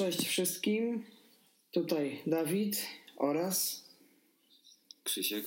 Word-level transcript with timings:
Cześć 0.00 0.26
wszystkim. 0.26 1.04
Tutaj 1.72 2.22
Dawid 2.26 2.86
oraz 3.16 3.84
Krzysiek. 5.04 5.44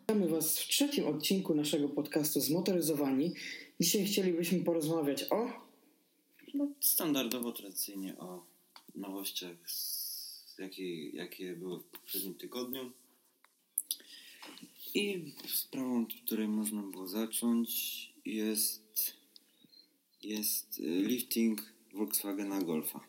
Witamy 0.00 0.28
Was 0.28 0.58
w 0.58 0.68
trzecim 0.68 1.06
odcinku 1.06 1.54
naszego 1.54 1.88
podcastu 1.88 2.40
Zmotoryzowani. 2.40 3.34
Dzisiaj 3.80 4.04
chcielibyśmy 4.04 4.64
porozmawiać 4.64 5.24
o 5.30 5.50
No, 6.54 6.68
standardowo, 6.80 7.52
tradycyjnie 7.52 8.18
o 8.18 8.44
nowościach, 8.94 9.70
z, 9.70 10.56
jakie, 10.58 11.10
jakie 11.10 11.56
były 11.56 11.78
w 11.78 11.84
poprzednim 11.84 12.34
tygodniu. 12.34 12.92
I 14.94 15.32
sprawą, 15.48 16.02
od 16.02 16.14
której 16.14 16.48
można 16.48 16.82
było 16.82 17.06
zacząć, 17.06 17.70
jest, 18.24 19.14
jest 20.22 20.78
y, 20.78 20.82
lifting 20.82 21.72
Volkswagena 21.92 22.62
Golfa. 22.62 23.00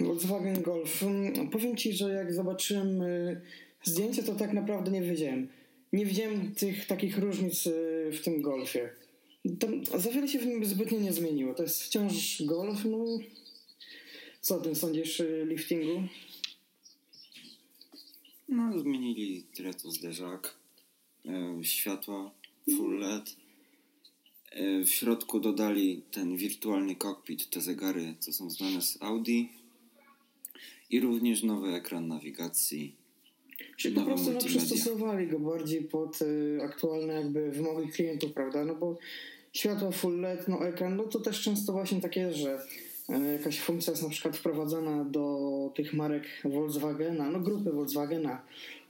Volkswagen 0.00 0.62
Golf. 0.62 1.04
Powiem 1.52 1.76
Ci, 1.76 1.92
że 1.92 2.10
jak 2.10 2.32
zobaczyłem 2.32 3.02
y, 3.02 3.40
zdjęcie, 3.82 4.22
to 4.22 4.34
tak 4.34 4.52
naprawdę 4.52 4.90
nie 4.90 5.02
wiedziałem. 5.02 5.48
Nie 5.92 6.06
widziałem 6.06 6.54
tych 6.54 6.86
takich 6.86 7.18
różnic 7.18 7.66
y, 7.66 8.10
w 8.12 8.20
tym 8.24 8.42
Golfie. 8.42 8.90
Tam 9.60 9.84
za 9.84 10.10
wiele 10.10 10.28
się 10.28 10.38
w 10.38 10.46
nim 10.46 10.64
zbytnio 10.64 11.00
nie 11.00 11.12
zmieniło. 11.12 11.54
To 11.54 11.62
jest 11.62 11.82
wciąż 11.82 12.42
Golf. 12.42 12.84
No, 12.84 13.04
co 14.40 14.56
o 14.56 14.60
tym 14.60 14.74
sądzisz, 14.74 15.22
liftingu? 15.44 16.02
No, 18.48 18.78
zmienili 18.78 19.42
tyle 19.54 19.74
co 19.74 19.90
zderzak, 19.90 20.54
e, 21.26 21.64
światła 21.64 22.30
full 22.76 22.98
LED. 22.98 23.36
E, 24.50 24.84
w 24.84 24.90
środku 24.90 25.40
dodali 25.40 26.02
ten 26.10 26.36
wirtualny 26.36 26.96
cockpit, 26.96 27.50
te 27.50 27.60
zegary, 27.60 28.14
co 28.18 28.32
są 28.32 28.50
znane 28.50 28.82
z 28.82 29.02
Audi. 29.02 29.48
I 30.90 31.00
również 31.00 31.42
nowy 31.42 31.68
ekran 31.68 32.08
nawigacji. 32.08 32.96
Czyli 33.76 33.94
po 33.94 34.02
prostu 34.04 34.32
no, 34.32 34.40
przystosowali 34.40 35.26
go 35.26 35.38
bardziej 35.38 35.84
pod 35.84 36.22
y, 36.22 36.58
aktualne 36.62 37.14
jakby 37.14 37.50
wymogi 37.50 37.88
klientów, 37.88 38.32
prawda? 38.32 38.64
No 38.64 38.74
bo 38.74 38.98
światło 39.52 39.92
full 39.92 40.20
LED, 40.20 40.48
no 40.48 40.66
ekran, 40.66 40.96
no 40.96 41.04
to 41.04 41.20
też 41.20 41.42
często 41.42 41.72
właśnie 41.72 42.00
takie 42.00 42.32
że 42.32 42.66
jakaś 43.08 43.60
funkcja 43.60 43.90
jest 43.90 44.02
na 44.02 44.08
przykład 44.08 44.36
wprowadzana 44.36 45.04
do 45.04 45.72
tych 45.74 45.94
marek 45.94 46.24
Volkswagena, 46.44 47.30
no 47.30 47.40
grupy 47.40 47.72
Volkswagena 47.72 48.42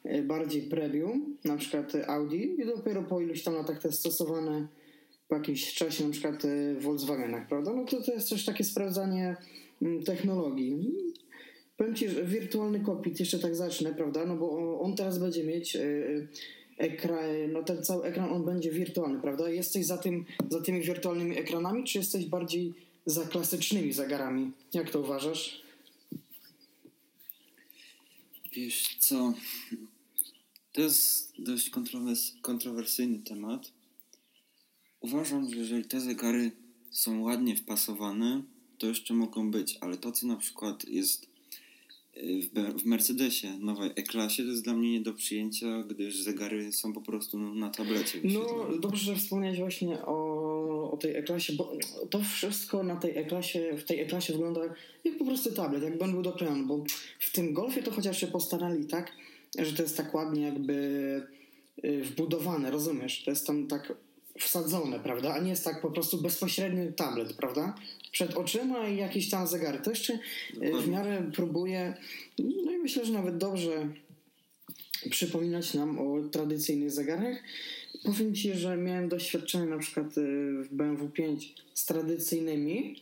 y, 0.06 0.22
bardziej 0.22 0.62
premium, 0.62 1.36
na 1.44 1.56
przykład 1.56 1.92
Audi 2.06 2.60
i 2.60 2.66
dopiero 2.66 3.02
po 3.02 3.20
iluś 3.20 3.42
tam 3.42 3.54
latach 3.54 3.82
to 3.82 3.88
jest 3.88 4.00
stosowane 4.00 4.66
po 5.28 5.34
jakimś 5.34 5.74
czasie 5.74 6.04
na 6.04 6.10
przykład 6.10 6.44
y, 6.44 6.74
w 6.74 6.82
Volkswagenach, 6.82 7.48
prawda? 7.48 7.72
No 7.72 7.84
to 7.84 8.02
to 8.02 8.12
jest 8.12 8.30
też 8.30 8.44
takie 8.44 8.64
sprawdzanie 8.64 9.36
mm, 9.82 10.04
technologii. 10.04 10.94
Powiem 11.76 11.94
Ci, 11.94 12.08
że 12.08 12.24
wirtualny 12.24 12.80
kokpit, 12.80 13.20
jeszcze 13.20 13.38
tak 13.38 13.54
zacznę, 13.54 13.94
prawda? 13.94 14.26
No 14.26 14.36
bo 14.36 14.80
on 14.80 14.96
teraz 14.96 15.18
będzie 15.18 15.44
mieć 15.44 15.76
ekran, 16.78 17.52
no 17.52 17.62
ten 17.62 17.82
cały 17.82 18.04
ekran 18.04 18.32
on 18.32 18.44
będzie 18.44 18.70
wirtualny, 18.70 19.20
prawda? 19.20 19.50
Jesteś 19.50 19.86
za, 19.86 19.98
tym, 19.98 20.24
za 20.50 20.60
tymi 20.60 20.80
wirtualnymi 20.80 21.38
ekranami, 21.38 21.84
czy 21.84 21.98
jesteś 21.98 22.26
bardziej 22.26 22.74
za 23.10 23.26
klasycznymi 23.26 23.92
zegarami? 23.92 24.52
Jak 24.72 24.90
to 24.90 25.00
uważasz? 25.00 25.62
Wiesz 28.52 28.96
co, 28.98 29.34
to 30.72 30.80
jest 30.80 31.32
dość 31.38 31.70
kontrowers- 31.70 32.40
kontrowersyjny 32.40 33.18
temat. 33.18 33.72
Uważam, 35.00 35.50
że 35.50 35.56
jeżeli 35.56 35.84
te 35.84 36.00
zegary 36.00 36.52
są 36.90 37.20
ładnie 37.20 37.56
wpasowane, 37.56 38.42
to 38.78 38.86
jeszcze 38.86 39.14
mogą 39.14 39.50
być, 39.50 39.78
ale 39.80 39.96
to 39.96 40.12
co 40.12 40.26
na 40.26 40.36
przykład 40.36 40.88
jest 40.88 41.26
w, 42.42 42.48
Be- 42.54 42.72
w 42.72 42.84
Mercedesie, 42.86 43.48
nowej 43.60 43.90
E-klasie, 43.96 44.42
to 44.42 44.48
jest 44.50 44.64
dla 44.64 44.74
mnie 44.74 44.92
nie 44.92 45.00
do 45.00 45.14
przyjęcia, 45.14 45.82
gdyż 45.82 46.22
zegary 46.22 46.72
są 46.72 46.92
po 46.92 47.00
prostu 47.00 47.38
na 47.38 47.70
tablecie 47.70 48.18
No 48.24 48.68
dobrze, 48.80 49.04
że 49.04 49.20
wspomniałeś 49.20 49.58
właśnie 49.58 50.02
o, 50.02 50.90
o 50.90 50.96
tej 50.96 51.16
E-klasie, 51.16 51.52
bo 51.52 51.72
to 52.10 52.20
wszystko 52.20 52.82
na 52.82 52.96
tej 52.96 53.18
E-klasie, 53.18 53.76
w 53.76 53.84
tej 53.84 54.00
E-klasie 54.00 54.32
wygląda 54.32 54.60
jak 55.04 55.18
po 55.18 55.24
prostu 55.24 55.52
tablet, 55.52 55.82
jakby 55.82 56.04
on 56.04 56.12
był 56.12 56.22
doklejony, 56.22 56.66
bo 56.66 56.84
w 57.18 57.32
tym 57.32 57.52
Golfie 57.52 57.82
to 57.82 57.90
chociaż 57.90 58.20
się 58.20 58.26
postarali 58.26 58.86
tak, 58.86 59.12
że 59.58 59.72
to 59.72 59.82
jest 59.82 59.96
tak 59.96 60.14
ładnie 60.14 60.42
jakby 60.42 60.74
y, 61.84 62.02
wbudowane, 62.02 62.70
rozumiesz? 62.70 63.24
To 63.24 63.30
jest 63.30 63.46
tam 63.46 63.66
tak 63.66 64.07
wsadzone, 64.38 65.00
prawda? 65.00 65.34
A 65.34 65.38
nie 65.38 65.50
jest 65.50 65.64
tak 65.64 65.80
po 65.80 65.90
prostu 65.90 66.22
bezpośredni 66.22 66.92
tablet, 66.92 67.32
prawda? 67.32 67.74
Przed 68.12 68.36
oczyma 68.36 68.88
i 68.88 68.96
jakieś 68.96 69.30
tam 69.30 69.46
zegary. 69.46 69.78
To 69.78 69.90
jeszcze 69.90 70.18
y, 70.62 70.72
w 70.82 70.88
miarę 70.88 71.30
próbuje, 71.34 71.94
no 72.38 72.72
i 72.72 72.78
myślę, 72.78 73.04
że 73.04 73.12
nawet 73.12 73.36
dobrze 73.36 73.88
przypominać 75.10 75.74
nam 75.74 75.98
o 75.98 76.28
tradycyjnych 76.28 76.90
zegarach. 76.90 77.36
Powiem 78.04 78.34
Ci, 78.34 78.52
że 78.54 78.76
miałem 78.76 79.08
doświadczenie 79.08 79.66
na 79.66 79.78
przykład 79.78 80.18
y, 80.18 80.62
w 80.62 80.68
BMW 80.70 81.08
5 81.08 81.54
z 81.74 81.84
tradycyjnymi, 81.84 82.96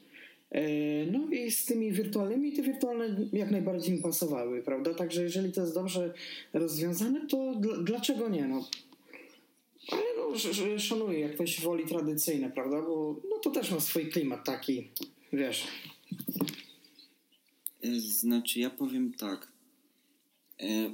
y, 0.54 1.08
no 1.12 1.28
i 1.30 1.50
z 1.50 1.64
tymi 1.64 1.92
wirtualnymi, 1.92 2.52
te 2.52 2.62
wirtualne 2.62 3.28
jak 3.32 3.50
najbardziej 3.50 3.94
mi 3.94 4.02
pasowały, 4.02 4.62
prawda? 4.62 4.94
Także 4.94 5.22
jeżeli 5.22 5.52
to 5.52 5.60
jest 5.60 5.74
dobrze 5.74 6.14
rozwiązane, 6.52 7.26
to 7.26 7.36
dl- 7.36 7.84
dlaczego 7.84 8.28
nie? 8.28 8.48
No, 8.48 8.68
ale 9.92 10.15
szanuję, 10.78 11.20
jak 11.20 11.34
ktoś 11.34 11.60
woli 11.60 11.86
tradycyjne, 11.86 12.50
prawda? 12.50 12.82
Bo 12.82 13.16
no, 13.30 13.38
to 13.38 13.50
też 13.50 13.70
ma 13.70 13.80
swój 13.80 14.10
klimat 14.10 14.44
taki, 14.44 14.88
wiesz. 15.32 15.66
Znaczy, 17.98 18.60
ja 18.60 18.70
powiem 18.70 19.14
tak. 19.14 19.52
E, 20.60 20.90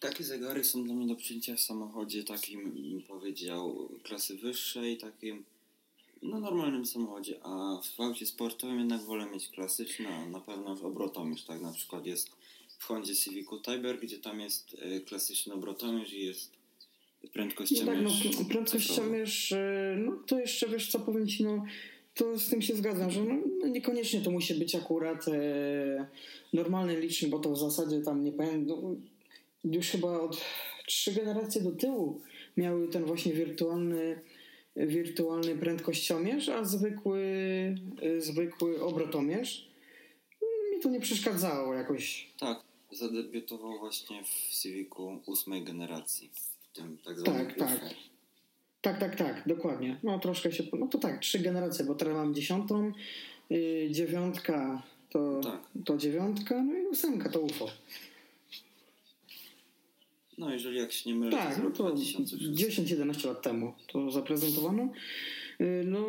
takie 0.00 0.24
zegary 0.24 0.64
są 0.64 0.84
dla 0.84 0.94
mnie 0.94 1.06
do 1.06 1.16
przyjęcia 1.16 1.56
w 1.56 1.60
samochodzie 1.60 2.24
takim, 2.24 2.72
bym 2.72 3.02
powiedział, 3.02 3.88
klasy 4.02 4.36
wyższej, 4.36 4.98
takim, 4.98 5.44
no 6.22 6.40
normalnym 6.40 6.86
samochodzie, 6.86 7.40
a 7.42 7.80
w 7.96 8.00
aucie 8.00 8.26
sportowym 8.26 8.78
jednak 8.78 9.02
wolę 9.02 9.26
mieć 9.26 9.48
klasyczne, 9.48 10.26
na 10.26 10.40
pewno 10.40 10.70
już 10.70 10.82
obrotomierz, 10.82 11.44
tak 11.44 11.60
na 11.60 11.72
przykład 11.72 12.06
jest 12.06 12.30
w 12.78 12.84
Hondzie 12.84 13.16
Civicu 13.16 13.60
Tiber, 13.60 14.00
gdzie 14.00 14.18
tam 14.18 14.40
jest 14.40 14.76
e, 14.78 15.00
klasyczny 15.00 15.54
obrotomierz 15.54 16.12
i 16.12 16.24
jest 16.24 16.61
No 17.22 17.28
tak, 17.28 17.32
prędkościomierz. 17.32 18.38
no 18.38 18.44
prędkościomierz, 18.44 19.52
y, 19.52 19.96
no 19.98 20.12
to 20.26 20.38
jeszcze 20.38 20.68
wiesz 20.68 20.90
co 20.90 21.00
powiem 21.00 21.26
ci, 21.26 21.44
no 21.44 21.64
to 22.14 22.38
z 22.38 22.48
tym 22.48 22.62
się 22.62 22.74
zgadzam, 22.74 23.10
że 23.10 23.24
no, 23.24 23.34
no 23.60 23.66
niekoniecznie 23.66 24.20
to 24.20 24.30
musi 24.30 24.54
być 24.54 24.74
akurat 24.74 25.28
e, 25.28 26.06
normalny 26.52 27.00
licznik, 27.00 27.30
bo 27.30 27.38
to 27.38 27.50
w 27.50 27.58
zasadzie 27.58 28.00
tam 28.00 28.24
nie 28.24 28.32
pamiętam, 28.32 28.78
no, 28.82 28.96
już 29.64 29.86
chyba 29.86 30.20
od 30.20 30.44
trzy 30.86 31.12
generacje 31.12 31.62
do 31.62 31.72
tyłu 31.72 32.20
miały 32.56 32.88
ten 32.88 33.04
właśnie 33.04 33.32
wirtualny 33.32 34.20
wirtualny 34.76 35.56
prędkościomierz, 35.56 36.48
a 36.48 36.64
zwykły 36.64 37.20
y, 38.02 38.20
zwykły 38.20 38.82
obrotomierz 38.82 39.72
mi 40.72 40.80
to 40.80 40.88
nie 40.88 41.00
przeszkadzało 41.00 41.74
jakoś. 41.74 42.30
Tak, 42.38 42.62
zadebiutował 42.90 43.78
właśnie 43.78 44.24
w 44.24 44.60
Civicu 44.62 45.20
ósmej 45.26 45.64
generacji, 45.64 46.30
tym 46.72 46.98
tak 47.04 47.18
zwanym 47.18 47.46
Tak, 47.46 47.58
tak. 47.58 47.80
Tak, 48.80 48.98
tak, 48.98 49.16
tak, 49.16 49.42
dokładnie. 49.46 49.96
No 50.02 50.18
troszkę 50.18 50.52
się. 50.52 50.64
No 50.78 50.86
to 50.86 50.98
tak, 50.98 51.20
trzy 51.20 51.38
generacje, 51.38 51.84
bo 51.84 51.94
teraz 51.94 52.14
mam 52.16 52.34
dziesiątą, 52.34 52.92
yy, 53.50 53.88
dziewiątka 53.90 54.82
to, 55.10 55.40
Tak. 55.42 55.60
to 55.84 55.96
dziewiątka, 55.96 56.62
no 56.62 56.78
i 56.78 56.86
ósemka 56.86 57.28
to 57.28 57.40
UFO. 57.40 57.68
No, 60.38 60.52
jeżeli 60.52 60.78
jak 60.78 60.92
się 60.92 61.10
nie 61.10 61.16
mylę, 61.16 61.32
Tak, 61.32 61.56
to 61.56 61.62
no 61.62 61.70
to 61.70 61.84
rok 61.88 61.96
2006. 61.96 62.44
10-11 62.44 63.26
lat 63.26 63.42
temu 63.42 63.72
to 63.86 64.10
zaprezentowano. 64.10 64.88
Yy, 65.62 65.84
No, 65.84 66.06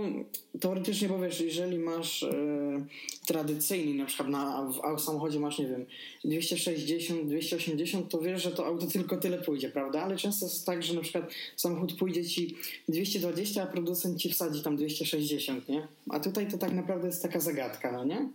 teoretycznie, 0.60 1.10
bo 1.10 1.20
wiesz, 1.20 1.42
jeżeli 1.42 1.80
masz 1.80 2.22
yy, 2.22 2.86
tradycyjny, 3.26 3.94
na 3.94 4.06
przykład 4.06 4.30
na, 4.30 4.62
w 4.72 4.80
au- 4.80 5.00
samochodzie 5.00 5.40
masz, 5.40 5.60
nie 5.60 5.68
wiem, 5.68 5.86
260, 6.26 7.28
280, 7.28 8.10
to 8.10 8.20
wiesz, 8.20 8.44
że 8.44 8.52
to 8.52 8.66
auto 8.66 8.88
tylko 8.88 9.18
tyle 9.18 9.38
pójdzie, 9.38 9.70
prawda? 9.70 10.02
Ale 10.04 10.18
często 10.18 10.46
jest 10.46 10.66
tak, 10.66 10.84
że 10.84 10.94
na 10.94 11.02
przykład 11.02 11.32
samochód 11.56 11.94
pójdzie 11.94 12.26
ci 12.26 12.56
220, 12.90 13.64
a 13.64 13.68
producent 13.68 14.18
ci 14.18 14.30
wsadzi 14.30 14.64
tam 14.64 14.78
260, 14.78 15.70
nie? 15.70 15.88
A 16.10 16.20
tutaj 16.20 16.52
to 16.52 16.58
tak 16.58 16.74
naprawdę 16.74 17.08
jest 17.08 17.22
taka 17.22 17.40
zagadka, 17.40 17.92
no 17.92 18.06
nie? 18.06 18.30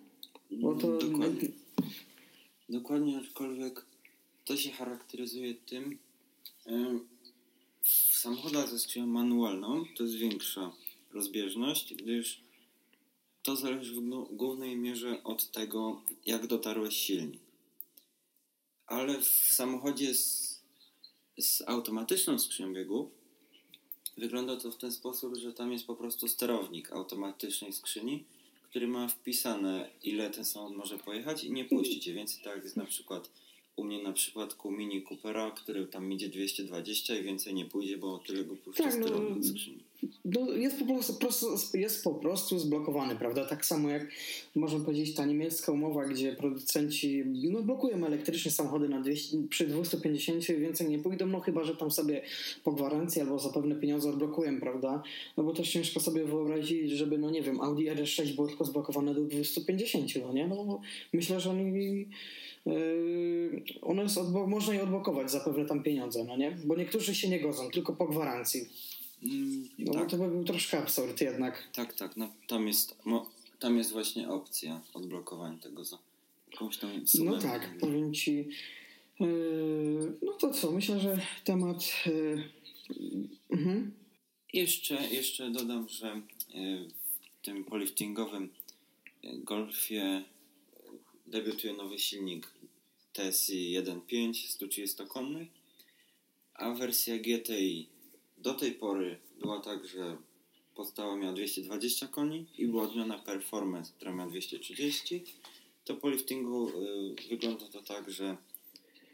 Bo 0.50 0.74
to... 0.74 0.98
Dokładnie. 0.98 1.48
Dokładnie, 2.68 3.18
aczkolwiek 3.18 3.84
to 4.44 4.56
się 4.56 4.70
charakteryzuje 4.70 5.54
tym, 5.54 5.98
w 7.82 8.16
samochodach 8.16 8.68
ze 8.68 9.06
manualną 9.06 9.84
to 9.96 10.02
jest 10.02 10.16
większa 10.16 10.72
rozbieżność, 11.12 11.94
gdyż 11.94 12.40
to 13.42 13.56
zależy 13.56 13.94
w 13.94 14.00
głównej 14.36 14.76
mierze 14.76 15.24
od 15.24 15.50
tego, 15.50 16.02
jak 16.26 16.46
dotarłeś 16.46 16.96
silnik. 16.96 17.40
Ale 18.86 19.20
w 19.20 19.26
samochodzie 19.26 20.14
z 20.14 20.48
z 21.38 21.62
automatyczną 21.66 22.38
skrzynią 22.38 22.74
biegów 22.74 23.10
wygląda 24.16 24.56
to 24.56 24.70
w 24.70 24.76
ten 24.76 24.92
sposób, 24.92 25.36
że 25.36 25.52
tam 25.52 25.72
jest 25.72 25.86
po 25.86 25.96
prostu 25.96 26.28
sterownik 26.28 26.92
automatycznej 26.92 27.72
skrzyni, 27.72 28.24
który 28.62 28.88
ma 28.88 29.08
wpisane 29.08 29.90
ile 30.02 30.30
ten 30.30 30.44
samochód 30.44 30.76
może 30.76 30.98
pojechać 30.98 31.44
i 31.44 31.52
nie 31.52 31.64
puścić 31.64 32.06
je. 32.06 32.14
Więc 32.14 32.42
tak 32.42 32.64
jest 32.64 32.76
na 32.76 32.84
przykład 32.84 33.30
u 33.78 33.84
mnie 33.84 34.02
na 34.02 34.12
przypadku 34.12 34.70
Mini 34.70 35.02
Coopera, 35.02 35.50
który 35.50 35.86
tam 35.86 36.12
idzie 36.12 36.28
220 36.28 37.16
i 37.16 37.22
więcej 37.22 37.54
nie 37.54 37.64
pójdzie, 37.64 37.98
bo 37.98 38.18
tyle 38.18 38.44
go 38.44 38.56
puszcza 38.56 38.84
Tak, 38.84 38.98
no, 38.98 39.06
sterownik 39.06 39.44
skrzyni. 39.44 39.78
No, 40.24 40.52
jest, 40.52 40.78
po 40.78 41.14
prostu, 41.14 41.46
jest 41.74 42.04
po 42.04 42.14
prostu 42.14 42.58
zblokowany, 42.58 43.16
prawda? 43.16 43.44
Tak 43.44 43.66
samo 43.66 43.88
jak 43.88 44.06
można 44.54 44.80
powiedzieć 44.80 45.14
ta 45.14 45.26
niemiecka 45.26 45.72
umowa, 45.72 46.04
gdzie 46.04 46.32
producenci 46.32 47.24
no, 47.26 47.62
blokują 47.62 48.06
elektrycznie 48.06 48.50
samochody 48.50 48.88
na 48.88 49.00
200, 49.00 49.36
przy 49.48 49.66
250 49.66 50.48
i 50.48 50.56
więcej 50.56 50.88
nie 50.88 50.98
pójdą, 50.98 51.26
no 51.26 51.40
chyba, 51.40 51.64
że 51.64 51.76
tam 51.76 51.90
sobie 51.90 52.22
po 52.64 52.72
gwarancji 52.72 53.22
albo 53.22 53.38
za 53.38 53.48
pewne 53.48 53.74
pieniądze 53.74 54.10
odblokują, 54.10 54.60
prawda? 54.60 55.02
No 55.36 55.44
bo 55.44 55.52
też 55.52 55.70
ciężko 55.72 56.00
sobie 56.00 56.24
wyobrazić, 56.24 56.90
żeby, 56.90 57.18
no 57.18 57.30
nie 57.30 57.42
wiem, 57.42 57.60
Audi 57.60 57.84
RS6 57.84 58.34
było 58.34 58.48
tylko 58.48 58.64
zblokowane 58.64 59.14
do 59.14 59.20
250, 59.20 60.16
no 60.22 60.32
nie? 60.32 60.48
No 60.48 60.80
myślę, 61.12 61.40
że 61.40 61.50
oni... 61.50 62.08
Yy, 62.68 63.62
ono 63.82 64.02
jest 64.02 64.18
można 64.46 64.74
je 64.74 64.82
odblokować 64.82 65.30
za 65.30 65.40
pewne 65.40 65.66
tam 65.66 65.82
pieniądze, 65.82 66.24
no 66.24 66.36
nie? 66.36 66.50
Bo 66.64 66.76
niektórzy 66.76 67.14
się 67.14 67.28
nie 67.28 67.40
godzą, 67.40 67.70
tylko 67.70 67.92
po 67.92 68.06
gwarancji. 68.06 68.68
Mm, 69.22 69.68
No 69.78 69.92
tak, 69.92 70.10
to 70.10 70.16
by 70.16 70.28
był 70.28 70.44
troszkę 70.44 70.78
absurd 70.78 71.20
jednak. 71.20 71.68
tak, 71.72 71.94
tak. 71.94 72.16
No, 72.16 72.30
tam, 72.46 72.66
jest, 72.66 72.96
mo, 73.04 73.30
tam 73.58 73.78
jest 73.78 73.92
właśnie 73.92 74.28
opcja 74.28 74.80
odblokowania 74.94 75.58
tego 75.58 75.84
za 75.84 75.98
jakąś 76.52 76.78
tam 76.78 77.06
sumę. 77.06 77.30
No 77.30 77.38
tak, 77.38 77.78
powiem 77.80 78.14
ci. 78.14 78.48
Yy, 79.20 80.12
no 80.22 80.32
to 80.32 80.50
co, 80.50 80.72
myślę, 80.72 81.00
że 81.00 81.20
temat. 81.44 81.92
Yy, 82.06 82.48
mhm. 83.50 83.92
Jeszcze, 84.52 84.94
jeszcze 84.94 85.50
dodam, 85.50 85.88
że 85.88 86.08
e, 86.08 86.20
w 87.40 87.44
tym 87.44 87.64
poliftingowym 87.64 88.50
e, 89.24 89.36
Golfie 89.36 90.24
debiutuje 91.26 91.72
nowy 91.72 91.98
silnik 91.98 92.46
TSI 93.18 93.74
1.5 93.82 94.32
130-konny, 94.32 95.46
a 96.54 96.70
wersja 96.70 97.18
GTI 97.18 97.88
do 98.38 98.54
tej 98.54 98.72
pory 98.72 99.18
była 99.40 99.60
tak, 99.60 99.86
że 99.88 100.16
podstawa 100.74 101.16
miała 101.16 101.32
220 101.32 102.08
koni 102.08 102.46
i 102.58 102.66
była 102.66 102.82
odmiana 102.82 103.18
Performance, 103.18 103.92
która 103.96 104.12
miała 104.12 104.30
230. 104.30 105.24
To 105.84 105.94
po 105.94 106.10
liftingu 106.10 106.68
y, 106.68 107.28
wygląda 107.28 107.68
to 107.68 107.82
tak, 107.82 108.10
że 108.10 108.36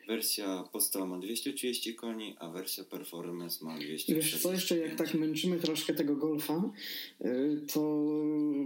wersja 0.08 0.64
podstawa 0.72 1.06
ma 1.06 1.18
230 1.18 1.94
koni, 1.94 2.36
a 2.38 2.48
wersja 2.48 2.84
Performance 2.84 3.64
ma 3.64 3.76
I 3.78 3.84
240. 3.84 4.14
wiesz 4.14 4.42
co, 4.42 4.52
jeszcze 4.52 4.78
jak 4.78 4.94
tak 4.94 5.14
męczymy 5.14 5.58
troszkę 5.60 5.94
tego 5.94 6.16
golfa, 6.16 6.72
yy, 7.20 7.66
to 7.72 7.80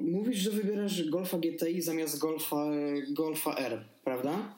mówisz, 0.00 0.38
że 0.38 0.50
wybierasz 0.50 1.10
golfa 1.10 1.38
GTI 1.38 1.82
zamiast 1.82 2.18
golfa, 2.18 2.70
golfa 3.10 3.56
R, 3.56 3.84
prawda? 4.04 4.57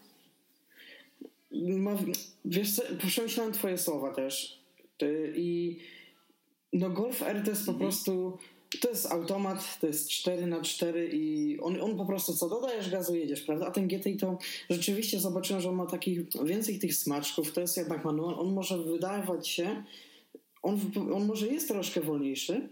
Ma, 1.52 1.96
wiesz 2.44 2.76
co, 2.76 2.82
przemyślałem 3.08 3.52
twoje 3.52 3.78
słowa 3.78 4.14
też. 4.14 4.60
I 5.34 5.78
no 6.72 6.90
golf 6.90 7.22
R 7.22 7.42
to 7.44 7.50
jest 7.50 7.66
po 7.66 7.74
prostu 7.74 8.38
to 8.80 8.88
jest 8.88 9.06
automat, 9.06 9.80
to 9.80 9.86
jest 9.86 10.10
4 10.10 10.46
na 10.46 10.62
4 10.62 11.10
i 11.12 11.58
on, 11.60 11.80
on 11.80 11.96
po 11.96 12.06
prostu 12.06 12.36
co 12.36 12.48
dodajesz 12.48 12.90
gazu 12.90 13.14
jedziesz, 13.14 13.42
prawda? 13.42 13.66
A 13.66 13.70
ten 13.70 13.88
GTI 13.88 14.16
to 14.16 14.38
rzeczywiście 14.70 15.20
zobaczyłem, 15.20 15.62
że 15.62 15.68
on 15.68 15.74
ma 15.74 15.86
takich 15.86 16.20
więcej 16.44 16.78
tych 16.78 16.94
smaczków, 16.94 17.52
to 17.52 17.60
jest 17.60 17.76
jednak 17.76 18.04
manual, 18.04 18.34
on 18.34 18.52
może 18.52 18.78
wydawać 18.78 19.48
się 19.48 19.84
on, 20.62 20.80
on 21.14 21.26
może 21.26 21.46
jest 21.46 21.68
troszkę 21.68 22.00
wolniejszy, 22.00 22.68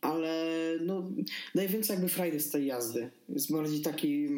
ale 0.00 0.72
no, 0.80 1.10
daje 1.54 1.68
więcej 1.68 1.94
jakby 1.94 2.08
frajdy 2.08 2.40
z 2.40 2.50
tej 2.50 2.66
jazdy. 2.66 3.10
Jest 3.28 3.52
bardziej 3.52 3.80
taki, 3.80 4.28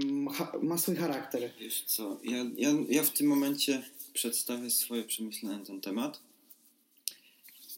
ma 0.62 0.78
swój 0.78 0.96
charakter. 0.96 1.50
Wiesz 1.60 1.82
co, 1.82 2.20
ja, 2.24 2.44
ja, 2.56 2.70
ja 2.88 3.02
w 3.02 3.10
tym 3.10 3.26
momencie 3.26 3.82
przedstawię 4.12 4.70
swoje 4.70 5.04
przemyślenia 5.04 5.58
na 5.58 5.64
ten 5.64 5.80
temat 5.80 6.20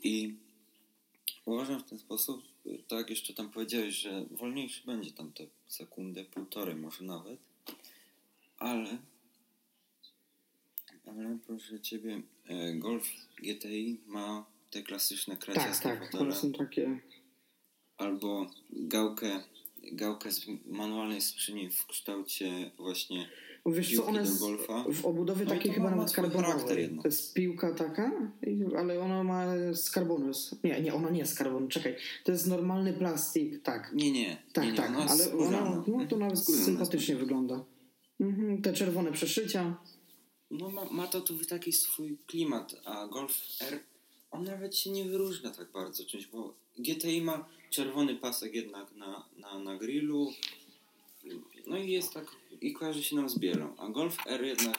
i 0.02 0.34
uważam 1.44 1.80
w 1.80 1.88
ten 1.88 1.98
sposób, 1.98 2.42
tak 2.88 3.10
jeszcze 3.10 3.34
tam 3.34 3.50
powiedziałeś, 3.50 3.94
że 3.94 4.24
wolniejszy 4.30 4.86
będzie 4.86 5.12
tam 5.12 5.32
te 5.32 5.46
sekundę, 5.68 6.24
półtorej 6.24 6.76
może 6.76 7.04
nawet, 7.04 7.38
ale 8.58 8.98
ale 11.06 11.38
proszę 11.46 11.80
Ciebie, 11.80 12.22
e, 12.48 12.74
Golf 12.74 13.06
GTI 13.42 14.00
ma 14.06 14.46
te 14.70 14.82
klasyczne 14.82 15.36
Tak, 15.36 15.44
kraciaste 15.44 15.88
tak, 15.88 16.12
to 16.12 16.34
są 16.34 16.52
takie... 16.52 17.00
albo 18.00 18.46
gałkę, 18.70 19.40
gałkę 19.92 20.32
z 20.32 20.46
manualnej 20.66 21.20
skrzyni 21.20 21.70
w 21.70 21.86
kształcie 21.86 22.70
właśnie 22.78 23.28
Wiesz 23.66 23.96
co, 23.96 24.06
ona 24.06 24.20
jest 24.20 24.42
w 24.92 25.06
obudowie 25.06 25.44
No 25.44 25.50
takiej 25.50 25.72
chyba 25.72 25.90
nawet 25.90 26.12
karbonowej. 26.12 26.96
To 27.02 27.08
jest 27.08 27.34
piłka 27.34 27.74
taka, 27.74 28.12
ale 28.78 29.00
ona 29.00 29.24
ma 29.24 29.44
z 29.72 29.90
karbonu. 29.90 30.32
Nie, 30.64 30.80
nie, 30.80 30.94
ona 30.94 31.10
nie 31.10 31.18
jest 31.18 31.32
z 31.32 31.34
karbonu, 31.34 31.68
czekaj. 31.68 31.96
To 32.24 32.32
jest 32.32 32.46
normalny 32.46 32.92
plastik, 32.92 33.62
tak. 33.62 33.92
Nie, 33.94 34.12
nie. 34.12 34.42
Tak, 34.52 34.64
nie, 34.64 34.70
nie, 34.70 34.76
tak, 34.76 34.90
ona 34.90 35.06
ale 35.06 35.32
ona, 35.32 35.82
no, 35.86 36.06
to 36.06 36.16
nawet 36.16 36.38
Skórzana 36.38 36.64
sympatycznie 36.64 37.14
jest. 37.14 37.20
wygląda. 37.20 37.64
Mhm, 38.20 38.62
te 38.62 38.72
czerwone 38.72 39.12
przeszycia. 39.12 39.76
No 40.50 40.70
ma, 40.70 40.84
ma 40.84 41.06
to 41.06 41.20
tu 41.20 41.44
taki 41.44 41.72
swój 41.72 42.18
klimat, 42.26 42.74
a 42.84 43.06
Golf 43.06 43.38
R 43.60 43.80
on 44.30 44.44
nawet 44.44 44.76
się 44.76 44.90
nie 44.90 45.04
wyróżnia 45.04 45.50
tak 45.50 45.72
bardzo 45.72 46.04
czymś, 46.04 46.26
bo 46.26 46.54
GTI 46.78 47.22
ma 47.22 47.48
czerwony 47.70 48.16
pasek 48.16 48.54
jednak 48.54 48.92
na, 48.96 49.24
na, 49.36 49.58
na 49.58 49.76
grillu, 49.76 50.32
no 51.66 51.78
i 51.78 51.90
jest 51.90 52.14
tak, 52.14 52.26
i 52.60 52.72
kojarzy 52.72 53.04
się 53.04 53.16
nam 53.16 53.30
z 53.30 53.38
bielą, 53.38 53.76
a 53.76 53.88
Golf 53.88 54.16
R 54.26 54.44
jednak 54.44 54.78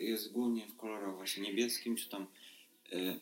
jest 0.00 0.32
głównie 0.32 0.66
w 0.66 0.76
kolorach 0.76 1.16
właśnie 1.16 1.42
niebieskim, 1.42 1.96
czy 1.96 2.08
tam 2.08 2.26
y, 2.92 3.20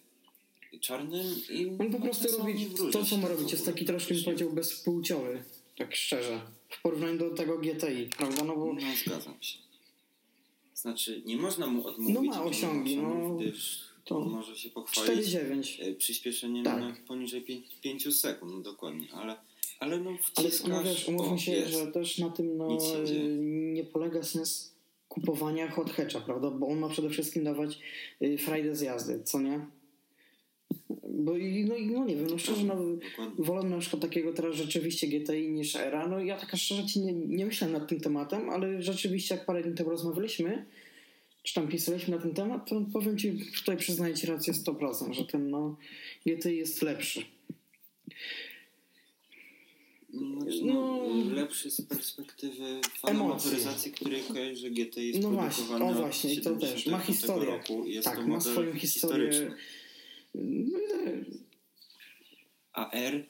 czarnym 0.80 1.26
i 1.50 1.66
On 1.80 1.90
po 1.90 2.00
prostu 2.00 2.38
robi 2.38 2.66
to, 2.92 3.04
co 3.04 3.16
ma 3.16 3.22
tak 3.22 3.36
robić. 3.36 3.52
Jest 3.52 3.66
taki 3.66 3.84
troszkę, 3.84 4.14
bym 4.14 4.24
powiedział, 4.24 4.50
bezpłciowy, 4.50 5.42
tak 5.76 5.96
szczerze. 5.96 6.40
W 6.68 6.82
porównaniu 6.82 7.18
do 7.18 7.30
tego 7.30 7.58
GTI, 7.58 8.08
prawda? 8.16 8.44
No 8.44 8.56
bo 8.56 8.72
No 8.74 8.80
zgadzam 9.04 9.34
się. 9.40 9.58
Znaczy, 10.74 11.22
nie 11.26 11.36
można 11.36 11.66
mu 11.66 11.86
odmówić. 11.86 12.14
No 12.14 12.22
ma 12.22 12.42
osiągi, 12.42 12.96
no, 12.96 13.34
gdyż 13.34 13.88
to 14.08 14.20
może 14.20 14.56
się 14.56 14.70
pochwalić 14.70 15.26
4,9. 15.26 15.82
e, 15.82 15.94
przyspieszeniem 15.94 16.64
Tak. 16.64 16.80
na 16.80 16.94
poniżej 17.08 17.44
5 17.82 18.16
sekund, 18.20 18.52
no 18.54 18.60
dokładnie, 18.60 19.06
ale, 19.12 19.36
ale 19.80 19.98
no 20.00 20.10
Ale 20.10 20.18
wciskasz, 20.48 20.68
no 20.68 20.82
wiesz, 20.82 21.08
umówmy 21.08 21.38
się, 21.38 21.52
jest. 21.52 21.72
że 21.72 21.86
też 21.86 22.18
na 22.18 22.30
tym 22.30 22.56
no, 22.56 22.78
nie 23.72 23.84
polega 23.84 24.22
sens 24.22 24.72
kupowania 25.08 25.70
hot 25.70 25.90
hatcha, 25.90 26.20
prawda? 26.20 26.50
Bo 26.50 26.66
on 26.68 26.78
ma 26.78 26.88
przede 26.88 27.10
wszystkim 27.10 27.44
dawać 27.44 27.78
y, 28.22 28.38
frajdę 28.38 28.76
z 28.76 28.80
jazdy, 28.80 29.20
co 29.24 29.40
nie? 29.40 29.66
Bo 31.10 31.32
no, 31.32 31.36
i 31.38 31.64
no 31.64 32.04
nie 32.04 32.16
wiem, 32.16 32.26
no 32.30 32.38
szczerze, 32.38 32.64
no, 32.64 32.76
wolę 33.38 33.68
na 33.68 33.78
przykład 33.78 34.02
takiego 34.02 34.32
teraz 34.32 34.54
rzeczywiście 34.56 35.06
GTI 35.06 35.48
niż 35.50 35.76
Era. 35.76 36.08
No 36.08 36.20
ja 36.20 36.36
taka 36.36 36.56
szczerze 36.56 36.86
ci 36.86 37.00
nie, 37.00 37.12
nie 37.12 37.46
myślałem 37.46 37.76
nad 37.76 37.88
tym 37.88 38.00
tematem, 38.00 38.50
ale 38.50 38.82
rzeczywiście 38.82 39.34
jak 39.34 39.46
parę 39.46 39.62
dni 39.62 39.74
temu 39.74 39.90
rozmawialiśmy, 39.90 40.66
czy 41.48 41.54
tam 41.54 41.68
pisaliśmy 41.68 42.16
na 42.16 42.22
ten 42.22 42.34
temat, 42.34 42.68
to 42.68 42.80
powiem 42.92 43.18
ci, 43.18 43.32
tutaj 43.56 43.76
przyznaję 43.76 44.14
ci 44.14 44.26
rację 44.26 44.52
100%, 44.52 45.12
że 45.12 45.24
ten 45.24 45.50
no, 45.50 45.76
GTI 46.26 46.56
jest 46.56 46.82
lepszy. 46.82 47.24
Znaczy, 50.10 50.64
No. 50.64 50.74
no, 50.74 51.34
lepszy 51.34 51.70
z 51.70 51.82
perspektywy 51.82 52.80
fana 52.98 53.18
motoryzacji, 53.18 53.92
który 53.92 54.20
kojarzy 54.20 54.70
GT 54.70 54.96
jest 54.96 55.22
No 55.22 55.30
właśnie, 55.30 55.76
o 55.76 55.94
właśnie, 55.94 56.34
i 56.34 56.40
to 56.40 56.56
też. 56.56 56.60
75 56.84 56.86
Ma 56.92 56.98
historię. 57.00 57.50
Roku. 57.50 57.86
Jest 57.86 58.04
Tak, 58.04 58.16
to 58.16 58.26
ma 58.26 58.40
swoją 58.40 58.74
historię. 58.74 59.30
No, 60.34 60.40
i- 60.42 61.40
A 62.72 62.90
R, 62.90 63.26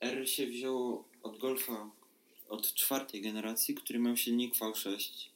R 0.00 0.28
się 0.30 0.46
wzięło 0.46 1.08
od 1.22 1.38
Golfa 1.38 1.90
od 2.48 2.74
czwartej 2.74 3.20
generacji, 3.22 3.74
który 3.74 3.98
miał 3.98 4.16
silnik 4.16 4.54
V6, 4.54 4.88
e, 4.94 5.29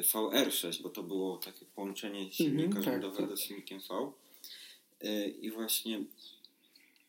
VR6, 0.00 0.82
bo 0.82 0.88
to 0.88 1.02
było 1.02 1.36
takie 1.36 1.64
połączenie 1.66 2.32
silnika 2.32 2.74
tak, 2.74 2.84
rzędowego 2.84 3.28
tak. 3.28 3.38
z 3.38 3.40
silnikiem 3.40 3.80
V. 3.88 4.12
E, 5.00 5.28
I 5.28 5.50
właśnie 5.50 6.04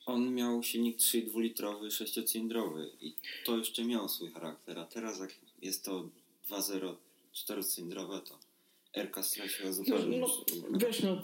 on 0.05 0.33
miał 0.35 0.63
silnik 0.63 0.97
3,2 0.97 1.41
litrowy, 1.41 1.91
sześciocylindrowy 1.91 2.91
i 3.01 3.13
to 3.45 3.57
jeszcze 3.57 3.83
miało 3.85 4.09
swój 4.09 4.31
charakter, 4.31 4.79
a 4.79 4.85
teraz 4.85 5.19
jak 5.19 5.35
jest 5.61 5.85
to 5.85 6.09
2.0 6.49 6.95
czterocylindrowe, 7.33 8.21
to 8.21 8.39
RK 8.93 9.23
straciła 9.23 9.67
No, 9.67 9.73
zupełnie 9.73 10.17
no, 10.19 10.27
już- 10.27 10.81
wiesz, 10.83 11.01
no 11.03 11.21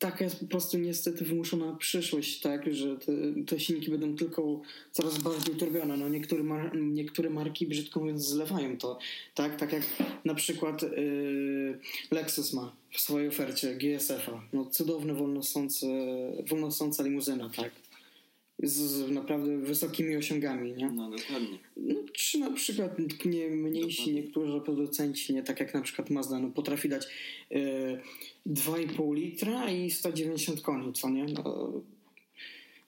taka 0.00 0.24
jest 0.24 0.40
po 0.40 0.46
prostu 0.46 0.78
niestety 0.78 1.24
wymuszona 1.24 1.76
przyszłość, 1.76 2.40
tak, 2.40 2.74
że 2.74 2.96
te, 2.96 3.12
te 3.46 3.60
silniki 3.60 3.90
będą 3.90 4.16
tylko 4.16 4.60
coraz 4.92 5.18
bardziej 5.18 5.54
uturbione. 5.54 5.96
No 5.96 6.08
niektóre, 6.08 6.42
mar- 6.42 6.76
niektóre 6.76 7.30
marki, 7.30 7.66
brzydko 7.66 8.00
mówiąc, 8.00 8.24
zlewają 8.26 8.76
to, 8.78 8.98
tak, 9.34 9.56
tak 9.56 9.72
jak 9.72 9.82
na 10.24 10.34
przykład 10.34 10.82
yy, 10.82 11.78
Lexus 12.10 12.52
ma 12.52 12.72
w 12.90 13.00
swojej 13.00 13.28
ofercie 13.28 13.74
GSF-a. 13.74 14.42
No 14.52 14.64
cudowny 14.64 15.14
wolnosący, 15.14 15.86
wolnosąca 16.48 17.02
limuzyna, 17.02 17.50
tak. 17.56 17.70
Z, 18.62 19.10
naprawdę 19.10 19.58
wysokimi 19.58 20.16
osiągami, 20.16 20.72
nie? 20.72 20.90
No 20.90 21.10
dokładnie. 21.10 21.58
No, 21.76 21.94
czy 22.12 22.38
na 22.38 22.50
przykład 22.50 22.98
nie 23.24 23.48
mniejsi 23.48 23.98
Dokładnie. 23.98 24.22
niektórzy 24.22 24.60
producenci, 24.60 25.34
nie 25.34 25.42
tak 25.42 25.60
jak 25.60 25.74
na 25.74 25.80
przykład 25.82 26.10
Mazda, 26.10 26.38
no, 26.38 26.50
potrafi 26.50 26.88
dać 26.88 27.06
e, 27.50 28.00
2,5 28.46 29.14
litra 29.14 29.70
i 29.70 29.90
190 29.90 30.60
koni, 30.60 30.92
co 30.92 31.10
nie? 31.10 31.24
No, 31.24 31.72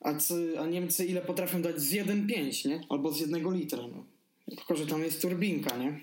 a, 0.01 0.15
co, 0.15 0.35
a 0.59 0.67
Niemcy 0.67 1.07
ile 1.07 1.21
potrafią 1.21 1.63
dać 1.63 1.81
z 1.81 1.93
1,5, 1.93 2.69
nie? 2.69 2.81
Albo 2.89 3.13
z 3.13 3.21
1 3.21 3.55
litra, 3.55 3.83
no. 3.83 4.05
Tylko, 4.57 4.77
że 4.77 4.87
tam 4.87 5.03
jest 5.03 5.23
turbinka, 5.23 5.77
nie? 5.77 6.01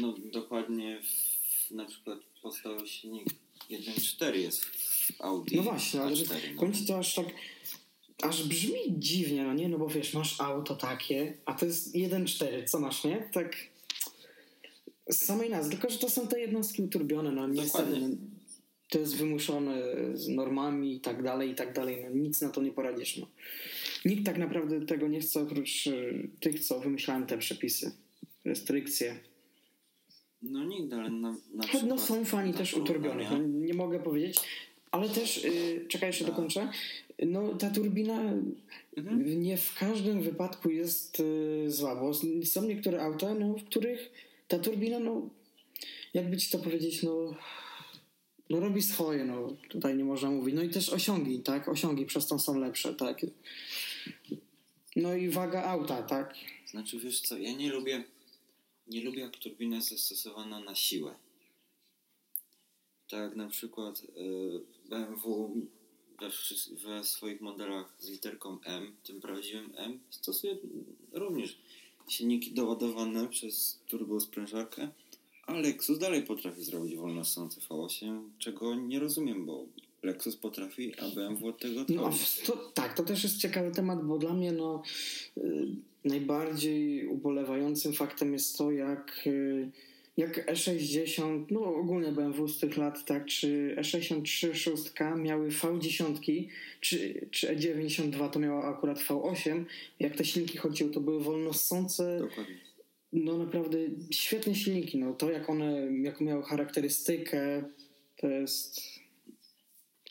No 0.00 0.14
dokładnie 0.32 1.00
w, 1.02 1.70
na 1.70 1.84
przykład 1.84 2.18
podstawowy 2.42 2.86
silnik 2.88 3.24
1.4 3.70 4.34
jest 4.34 4.64
w 4.64 5.20
Audi 5.20 5.56
No 5.56 5.62
właśnie, 5.62 6.02
ale 6.02 6.12
A4. 6.12 6.28
No. 6.54 6.60
powiem 6.60 6.74
ci 6.74 6.86
to 6.86 6.98
aż 6.98 7.14
tak, 7.14 7.26
aż 8.22 8.48
brzmi 8.48 8.78
dziwnie, 8.88 9.44
no 9.44 9.54
nie? 9.54 9.68
No 9.68 9.78
bo 9.78 9.88
wiesz, 9.88 10.14
masz 10.14 10.40
auto 10.40 10.76
takie, 10.76 11.34
a 11.44 11.54
to 11.54 11.66
jest 11.66 11.94
1.4, 11.94 12.64
co 12.64 12.80
masz, 12.80 13.04
nie? 13.04 13.28
Tak 13.32 13.56
z 15.10 15.16
samej 15.16 15.50
nazwy, 15.50 15.72
tylko 15.72 15.90
że 15.90 15.98
to 15.98 16.10
są 16.10 16.26
te 16.26 16.40
jednostki 16.40 16.82
uturbione, 16.82 17.32
no 17.32 17.48
niestety. 17.48 18.00
No, 18.00 18.08
to 18.90 18.98
jest 18.98 19.16
wymuszone 19.16 19.76
z 20.14 20.28
normami 20.28 20.96
i 20.96 21.00
tak 21.00 21.22
dalej, 21.22 21.50
i 21.50 21.54
tak 21.54 21.74
dalej, 21.74 22.04
no 22.04 22.10
nic 22.10 22.40
na 22.40 22.48
to 22.48 22.62
nie 22.62 22.72
poradzisz, 22.72 23.16
no. 23.16 23.26
Nikt 24.04 24.26
tak 24.26 24.38
naprawdę 24.38 24.86
tego 24.86 25.08
nie 25.08 25.20
chce 25.20 25.40
oprócz 25.42 25.86
y, 25.86 26.28
tych, 26.40 26.64
co 26.64 26.80
wymyślałem 26.80 27.26
te 27.26 27.38
przepisy, 27.38 27.92
restrykcje. 28.44 29.16
No 30.42 30.64
nigdy, 30.64 30.96
ale 30.96 31.10
na, 31.10 31.30
na 31.30 31.36
No 31.54 31.64
przykład 31.64 32.00
są 32.00 32.24
fani 32.24 32.54
też 32.54 32.74
uturbionych, 32.74 33.30
no, 33.30 33.38
nie 33.38 33.74
mogę 33.74 34.00
powiedzieć, 34.00 34.40
ale 34.90 35.08
też, 35.08 35.44
yy, 35.44 35.84
czekaj 35.88 36.08
jeszcze 36.08 36.24
Tak. 36.24 36.32
dokończę, 36.34 36.70
no 37.26 37.54
ta 37.54 37.70
turbina 37.70 38.32
Mhm. 38.96 39.42
nie 39.42 39.56
w 39.56 39.74
każdym 39.78 40.22
wypadku 40.22 40.70
jest 40.70 41.20
y, 41.20 41.70
zła, 41.70 41.96
bo 41.96 42.14
są 42.44 42.64
niektóre 42.64 43.02
auta, 43.02 43.34
no, 43.34 43.54
w 43.54 43.64
których 43.64 44.10
ta 44.48 44.58
turbina, 44.58 44.98
no 44.98 45.28
jakby 46.14 46.36
ci 46.36 46.50
to 46.50 46.58
powiedzieć, 46.58 47.02
no 47.02 47.34
no 48.50 48.60
robi 48.60 48.82
swoje, 48.82 49.24
no 49.24 49.56
tutaj 49.68 49.96
nie 49.96 50.04
można 50.04 50.30
mówić. 50.30 50.54
No 50.54 50.62
i 50.62 50.70
też 50.70 50.92
osiągi, 50.92 51.40
tak? 51.40 51.68
Osiągi 51.68 52.06
przez 52.06 52.26
to 52.26 52.38
są 52.38 52.58
lepsze, 52.58 52.94
tak? 52.94 53.26
No 54.96 55.14
i 55.14 55.28
waga 55.28 55.62
auta, 55.62 56.02
tak? 56.02 56.34
Znaczy 56.66 56.98
wiesz 56.98 57.20
co, 57.20 57.38
ja 57.38 57.52
nie 57.52 57.72
lubię 57.72 58.04
nie 58.86 59.04
lubię 59.04 59.20
jak 59.20 59.36
turbina 59.36 59.76
jest 59.76 59.88
zastosowana 59.88 60.60
na 60.60 60.74
siłę. 60.74 61.14
Tak 63.10 63.36
na 63.36 63.48
przykład 63.48 64.02
y, 64.02 64.88
BMW 64.88 65.50
we, 66.20 66.28
we 66.98 67.04
swoich 67.04 67.40
modelach 67.40 67.94
z 67.98 68.08
literką 68.10 68.58
M, 68.64 68.92
tym 69.04 69.20
prawdziwym 69.20 69.72
M, 69.76 69.98
stosuje 70.10 70.56
również 71.12 71.58
silniki 72.08 72.52
doładowane 72.52 73.28
przez 73.28 73.78
turbosprężarkę, 73.88 74.88
a 75.46 75.52
Lexus 75.54 75.98
dalej 75.98 76.22
potrafi 76.22 76.64
zrobić 76.64 76.96
wolnosący 76.96 77.60
V8, 77.60 78.28
czego 78.38 78.74
nie 78.74 78.98
rozumiem, 79.00 79.46
bo 79.46 79.66
Lexus 80.02 80.36
potrafi, 80.36 80.98
a 81.00 81.08
BMW 81.08 81.48
od 81.48 81.58
tego 81.58 81.84
No, 81.88 82.04
odchodzi. 82.04 82.24
w- 82.24 82.46
to, 82.46 82.56
tak, 82.74 82.96
to 82.96 83.02
też 83.02 83.22
jest 83.24 83.38
ciekawy 83.38 83.70
temat, 83.70 84.06
bo 84.06 84.18
dla 84.18 84.32
mnie 84.34 84.52
no, 84.52 84.82
y, 85.38 85.66
najbardziej 86.04 87.06
ubolewającym 87.06 87.92
faktem 87.92 88.32
jest 88.32 88.58
to, 88.58 88.70
jak, 88.72 89.22
y, 89.26 89.70
jak 90.16 90.46
E60, 90.46 91.44
no 91.50 91.64
ogólnie 91.64 92.12
BMW 92.12 92.48
z 92.48 92.58
tych 92.58 92.76
lat, 92.76 93.04
tak, 93.04 93.26
czy 93.26 93.76
E63 93.78 94.54
szóstka 94.54 95.16
miały 95.16 95.48
V10, 95.48 96.48
czy, 96.80 97.26
czy 97.30 97.56
E92 97.56 98.30
to 98.30 98.38
miała 98.38 98.64
akurat 98.64 98.98
V8, 98.98 99.64
jak 100.00 100.16
te 100.16 100.24
silniki 100.24 100.58
chodziły, 100.58 100.90
to 100.90 101.00
były 101.00 101.22
wolnosące, 101.22 102.18
Dokładnie. 102.20 102.58
no 103.12 103.38
naprawdę 103.38 103.78
świetne 104.10 104.54
silniki, 104.54 104.98
no 104.98 105.12
to 105.14 105.30
jak 105.30 105.50
one, 105.50 105.88
jaką 106.02 106.24
miały 106.24 106.42
charakterystykę, 106.42 107.64
to 108.16 108.28
jest... 108.28 108.80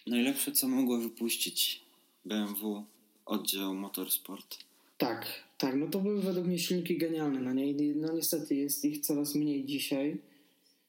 Najlepsze, 0.07 0.51
co 0.51 0.67
mogło 0.67 0.97
wypuścić 0.97 1.81
BMW 2.25 2.85
oddział 3.25 3.75
Motorsport. 3.75 4.57
Tak, 4.97 5.25
tak, 5.61 5.75
no 5.75 5.87
to 5.87 5.99
były 5.99 6.21
według 6.21 6.47
mnie 6.47 6.59
silniki 6.59 6.97
genialne, 6.97 7.39
no 7.39 7.53
nie? 7.53 7.71
I 7.71 7.95
No 7.95 8.13
niestety 8.13 8.55
jest 8.55 8.85
ich 8.85 8.99
coraz 8.99 9.35
mniej 9.35 9.65
dzisiaj. 9.65 10.17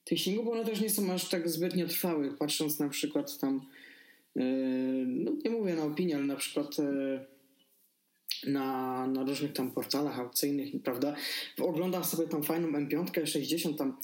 Tych 0.05 0.19
silników, 0.19 0.45
bo 0.45 0.51
one 0.51 0.65
też 0.65 0.81
nie 0.81 0.89
są 0.89 1.13
aż 1.13 1.29
tak 1.29 1.49
zbytnio 1.49 1.87
trwałe, 1.87 2.31
patrząc 2.31 2.79
na 2.79 2.89
przykład 2.89 3.37
tam, 3.39 3.65
yy, 4.35 4.43
no 5.07 5.31
nie 5.45 5.51
mówię 5.51 5.75
na 5.75 5.83
opinię, 5.83 6.15
ale 6.15 6.25
na 6.25 6.35
przykład 6.35 6.77
yy, 6.77 8.51
na, 8.51 9.07
na 9.07 9.23
różnych 9.23 9.53
tam 9.53 9.71
portalach 9.71 10.19
aukcyjnych, 10.19 10.83
prawda? 10.83 11.15
Oglądam 11.61 12.03
sobie 12.03 12.27
tą 12.27 12.43
fajną 12.43 12.67
M5, 12.67 13.25
60, 13.25 13.77
tam 13.77 13.97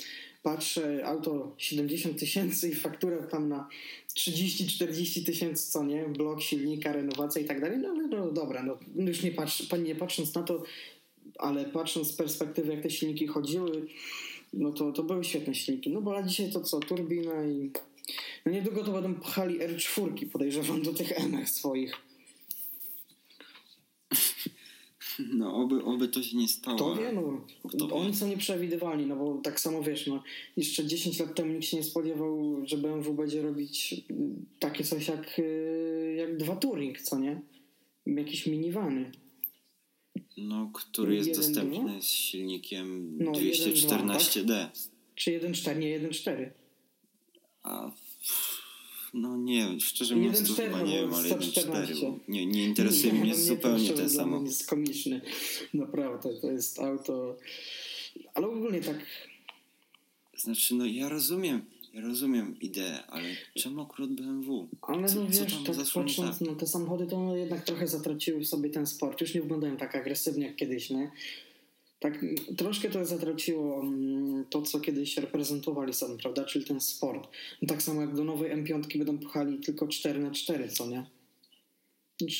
patrzę, 0.44 1.06
auto 1.06 1.56
70 1.58 2.20
tysięcy 2.20 2.70
i 2.70 2.76
fakturę 2.76 3.28
tam 3.32 3.50
na 3.50 3.68
30-40 4.16 5.26
tysięcy, 5.26 5.72
co 5.72 5.84
nie? 5.84 6.06
Blok 6.06 6.42
silnika, 6.42 6.94
renowacja 6.94 7.42
i 7.42 7.46
tak 7.46 7.62
dalej. 7.62 7.78
No 7.78 7.90
ale 7.90 8.08
no, 8.08 8.32
dobra, 8.32 8.64
no 8.64 8.78
już 8.96 9.24
nie, 9.24 9.32
patrz, 9.32 9.68
nie 9.84 9.96
patrząc 9.96 10.36
na 10.36 10.44
to, 10.44 10.64
ale 11.38 11.66
patrząc 11.66 12.08
z 12.08 12.14
perspektywy, 12.14 12.74
jak 12.74 12.84
te 12.84 12.90
silniki 12.90 13.28
chodziły, 13.28 13.86
no 14.54 14.72
to, 14.72 14.92
to 14.92 15.04
były 15.04 15.24
świetne 15.24 15.56
silniki. 15.56 15.90
No 15.90 16.02
bo 16.02 16.18
a 16.18 16.24
dzisiaj 16.24 16.52
to 16.52 16.62
co, 16.62 16.80
turbina 16.80 17.46
i... 17.46 17.72
No 18.46 18.52
niedługo 18.52 18.84
to 18.84 18.92
będą 18.92 19.16
pchali 19.16 19.60
R4, 19.60 20.30
podejrzewam, 20.30 20.82
do 20.82 20.94
tych 20.94 21.12
M 21.12 21.48
swoich. 21.48 22.09
No, 25.34 25.56
oby, 25.56 25.84
oby 25.84 26.08
to 26.08 26.24
się 26.24 26.38
nie 26.38 26.48
stało. 26.48 26.78
To 26.78 26.96
wie, 26.96 27.12
no. 27.12 27.46
Kto 27.70 27.88
wie? 27.88 27.94
Oni 27.94 28.16
są 28.16 28.28
nieprzewidywalni, 28.28 29.06
no 29.06 29.16
bo 29.16 29.38
tak 29.44 29.60
samo 29.60 29.84
wiesz, 29.84 30.08
no, 30.08 30.24
jeszcze 30.58 30.86
10 30.86 31.20
lat 31.20 31.36
temu 31.36 31.54
nikt 31.54 31.66
się 31.66 31.78
nie 31.78 31.84
spodziewał, 31.84 32.62
że 32.66 32.78
BMW 32.78 33.14
będzie 33.14 33.42
robić 33.42 33.96
mm, 34.10 34.46
takie 34.60 34.84
coś 34.84 35.08
jak, 35.08 35.40
y, 35.40 36.16
jak 36.18 36.38
dwa 36.38 36.56
Touring, 36.56 37.02
co 37.02 37.20
nie? 37.20 37.42
Jakieś 38.06 38.48
minivany. 38.48 39.12
No, 40.38 40.72
który 40.74 41.16
jest 41.16 41.28
Jeden, 41.28 41.42
dostępny 41.44 41.80
dwa? 41.80 42.02
z 42.02 42.06
silnikiem 42.08 43.18
No, 43.20 43.32
jeden, 43.40 43.74
dwa, 43.74 43.98
214D. 43.98 44.68
Czy 45.16 45.40
1.4, 45.40 45.80
nie 45.80 46.00
1.4. 46.00 46.50
A 47.64 47.92
no 49.14 49.38
nie, 49.38 49.80
szczerze 49.80 50.16
mówiąc 50.16 50.48
to 50.48 50.54
1.4, 50.54 50.66
chyba 50.66 50.82
nie 50.82 51.02
wiem, 51.02 51.14
ale 51.14 51.30
114. 51.30 51.94
1.4. 51.94 52.02
bo 52.02 52.20
Nie, 52.28 52.46
nie 52.46 52.64
interesuje 52.64 53.14
mnie 53.14 53.30
no, 53.32 53.36
to 53.36 53.42
zupełnie 53.42 53.86
szczerze 53.86 54.02
ten 54.02 54.10
samochód. 54.10 54.42
mnie 54.42 54.50
jest 54.50 54.70
komiczny. 54.70 55.22
Naprawdę, 55.74 56.30
to 56.42 56.52
jest 56.52 56.80
auto... 56.80 57.38
Ale 58.34 58.48
ogólnie 58.48 58.82
tak 58.82 59.06
Znaczy, 60.38 60.76
no 60.76 60.86
ja 60.86 61.10
rozumiem, 61.10 61.62
ja 61.94 62.02
rozumiem 62.02 62.60
ideę, 62.60 63.06
ale 63.08 63.24
czemu 63.58 63.82
akurat 63.82 64.12
BMW? 64.12 64.68
Ale 64.82 65.08
Co- 65.08 65.16
no 65.24 65.32
co 65.32 65.44
wiesz, 65.44 65.54
tam 65.54 65.64
tak 65.64 65.78
nie 65.78 65.84
patrząc, 65.94 66.42
no 66.42 66.56
te 66.56 66.68
samochody 66.68 67.08
to 67.08 67.36
jednak 67.36 67.66
trochę 67.66 67.88
zatraciły 67.88 68.40
w 68.40 68.48
sobie 68.48 68.70
ten 68.70 68.88
sport. 68.88 69.22
Już 69.22 69.34
nie 69.34 69.42
wyglądają 69.42 69.78
tak 69.78 69.96
agresywnie 69.96 70.46
jak 70.46 70.56
kiedyś, 70.56 70.90
nie? 70.90 71.12
Tak 72.00 72.26
troszkę 72.58 72.90
to 72.90 73.06
zatraciło 73.06 73.82
mm, 73.82 74.46
to, 74.50 74.62
co 74.62 74.80
kiedyś 74.80 75.18
reprezentowali 75.18 75.94
sobie, 75.94 76.18
prawda? 76.18 76.46
Czyli 76.46 76.66
ten 76.66 76.82
sport. 76.82 77.28
No, 77.62 77.68
tak 77.68 77.82
samo 77.82 78.02
jak 78.02 78.16
do 78.16 78.24
nowej 78.24 78.52
M5 78.52 78.98
będą 78.98 79.18
pchali 79.20 79.60
tylko 79.60 79.88
4 79.88 80.20
na 80.20 80.32
4 80.32 80.70
co 80.70 80.88
nie? 80.88 81.06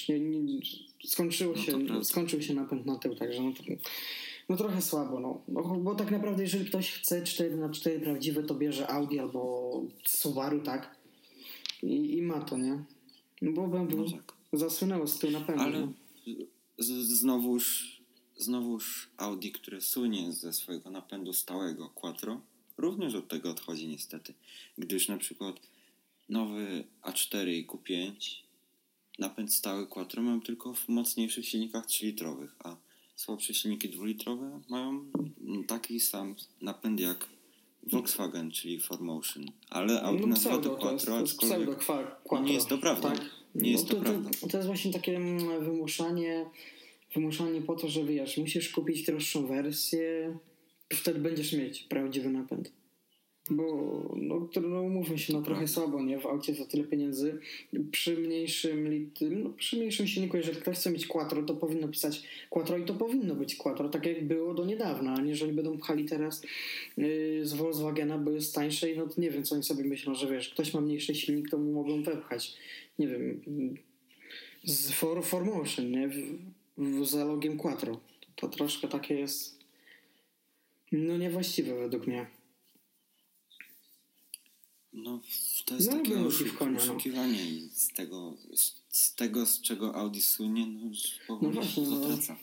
Nie, 0.10 0.20
nie, 0.20 0.60
skończyło 1.06 1.54
No 1.56 1.62
się, 1.62 1.72
prawda. 1.72 2.04
skończył 2.04 2.42
się 2.42 2.54
napęd 2.54 2.86
na 2.86 3.00
tył, 3.00 3.16
także 3.16 3.42
no, 3.42 3.52
no 4.50 4.58
trochę 4.58 4.82
słabo, 4.82 5.20
no. 5.20 5.42
no. 5.48 5.62
Bo 5.64 5.96
tak 5.96 6.12
naprawdę 6.12 6.44
jeżeli 6.44 6.66
ktoś 6.66 6.92
chce 6.92 7.24
4 7.24 7.58
na 7.58 7.70
4 7.70 8.00
prawdziwe, 8.00 8.44
to 8.44 8.56
bierze 8.56 8.88
Audi 8.88 9.20
albo 9.20 9.72
Subaru, 10.06 10.60
tak? 10.62 10.96
I, 11.84 12.18
i 12.18 12.22
ma 12.22 12.40
to, 12.42 12.58
nie? 12.58 12.84
No 13.42 13.52
bo 13.52 13.68
BMW 13.68 13.98
No 13.98 14.12
tak. 14.12 14.34
zasłynęło 14.54 15.08
z 15.08 15.20
tyłu 15.20 15.34
napędu. 15.34 15.62
Ale 15.62 15.80
no. 15.80 15.94
z, 16.78 16.88
znowuż, 16.92 17.99
znowuż 18.40 19.10
Audi, 19.18 19.52
które 19.52 19.82
słynie 19.82 20.32
ze 20.32 20.54
swojego 20.54 20.90
napędu 20.90 21.34
stałego 21.34 21.90
Quattro, 21.90 22.42
również 22.78 23.16
od 23.16 23.28
tego 23.28 23.50
odchodzi 23.50 23.88
niestety. 23.88 24.34
Gdyż 24.78 25.08
na 25.08 25.18
przykład 25.18 25.56
nowy 26.30 26.84
A4 27.02 27.48
i 27.48 27.68
Q5 27.68 28.14
napęd 29.20 29.54
stały 29.54 29.88
Quattro 29.88 30.22
mają 30.22 30.42
tylko 30.42 30.74
w 30.74 30.90
mocniejszych 30.90 31.46
silnikach 31.46 31.88
3-litrowych, 31.88 32.50
a 32.64 32.76
słabsze 33.16 33.54
silniki 33.54 33.90
2-litrowe 33.90 34.60
mają 34.70 35.06
taki 35.68 36.00
sam 36.00 36.36
napęd 36.62 37.00
jak 37.00 37.30
Volkswagen, 37.84 38.52
czyli 38.52 38.80
4Motion. 38.80 39.46
Ale 39.70 40.02
Audi 40.02 40.22
No 40.22 40.28
nazywa 40.28 40.58
to 40.58 40.62
pseudo, 40.62 40.78
to 40.78 40.92
jest, 40.92 41.06
Quattro, 41.06 41.16
to 41.16 41.24
aczkolwiek 41.24 42.48
nie 42.48 42.54
jest 42.54 42.68
to 42.68 42.78
prawda. 42.78 43.12
Tak. 43.12 43.40
Nie 43.56 43.72
jest 43.72 43.90
no, 43.90 43.96
to 43.96 44.02
prawda. 44.02 44.30
To, 44.42 44.48
to 44.48 44.58
jest 44.58 44.68
właśnie 44.68 44.94
takie 44.94 45.16
mm, 45.16 45.64
wymuszanie, 45.64 46.46
wymuszanie 47.14 47.62
po 47.62 47.76
to, 47.76 47.88
że 47.88 48.04
wiesz, 48.04 48.38
musisz 48.38 48.70
kupić 48.70 49.06
droższą 49.06 49.48
wersję, 49.48 50.38
wtedy 50.94 51.20
będziesz 51.20 51.54
mieć 51.54 51.84
prawdziwy 51.84 52.30
napęd. 52.30 52.72
Bo 53.52 53.64
no, 54.18 54.50
no 54.62 54.82
umówmy 54.82 55.18
się, 55.18 55.34
no 55.34 55.42
trochę 55.42 55.68
słabo, 55.68 56.04
nie? 56.04 56.20
W 56.20 56.26
aucie 56.26 56.54
za 56.54 56.66
tyle 56.66 56.84
pieniędzy. 56.84 57.40
Przy 57.92 58.18
mniejszym 58.18 59.06
no, 59.44 59.50
przy 59.50 59.78
mniejszym 59.78 60.08
silniku, 60.08 60.38
jeżeli 60.38 60.58
ktoś 60.58 60.78
chce 60.78 60.92
mieć 60.92 61.08
quattro, 61.08 61.44
to 61.44 61.56
powinno 61.56 61.88
pisać 61.88 62.24
quattro 62.50 62.78
i 62.78 62.86
to 62.86 62.94
powinno 62.94 63.36
być 63.36 63.56
quattro, 63.56 63.90
tak 63.90 64.06
jak 64.06 64.28
było 64.28 64.54
do 64.54 64.66
niedawna. 64.66 65.16
A 65.20 65.22
jeżeli 65.22 65.54
będą 65.54 65.78
pchali 65.78 66.06
teraz 66.06 66.42
yy, 66.98 67.46
z 67.46 67.54
Volkswagena, 67.54 68.18
bo 68.18 68.32
jest 68.32 68.56
tańszej, 68.56 68.98
no 68.98 69.08
to 69.08 69.22
nie 69.22 69.32
wiem, 69.32 69.44
co 69.44 69.56
oni 69.56 69.64
sobie 69.64 69.84
myślą, 69.84 70.16
że 70.16 70.32
wiesz, 70.32 70.50
ktoś 70.50 70.74
ma 70.74 70.82
mniejszy 70.82 71.16
silnik, 71.16 71.50
to 71.50 71.58
mu 71.58 71.72
mogą 71.72 72.04
wepchać. 72.04 72.58
Nie 73.00 73.08
wiem, 73.08 73.42
z 74.64 74.92
for, 74.92 75.24
Formotion, 75.24 75.92
nie? 75.92 76.10
W 76.80 77.06
zalogiem 77.06 77.58
quattro. 77.58 78.00
To 78.36 78.48
troszkę 78.48 78.88
takie 78.88 79.16
jest 79.16 79.60
no 80.92 81.18
niewłaściwe 81.18 81.76
według 81.76 82.08
mnie. 82.08 82.28
No, 84.94 85.20
to 85.66 85.76
jest 85.76 85.92
no, 85.92 85.98
takie 85.98 86.12
konia, 86.58 86.78
oszukiwanie 86.78 87.44
no. 87.44 87.50
i 87.50 87.70
z 87.74 87.88
tego, 87.88 88.34
z, 88.56 88.82
z, 88.90 89.16
tego, 89.16 89.46
z 89.46 89.62
czego 89.62 89.96
Audi 89.96 90.20
słynie, 90.22 90.68
no 90.68 90.88
już 90.88 91.20
powoli 91.28 91.56
no 91.56 91.62
właśnie, 91.62 91.84
no. 91.84 92.00
zatraca. 92.00 92.38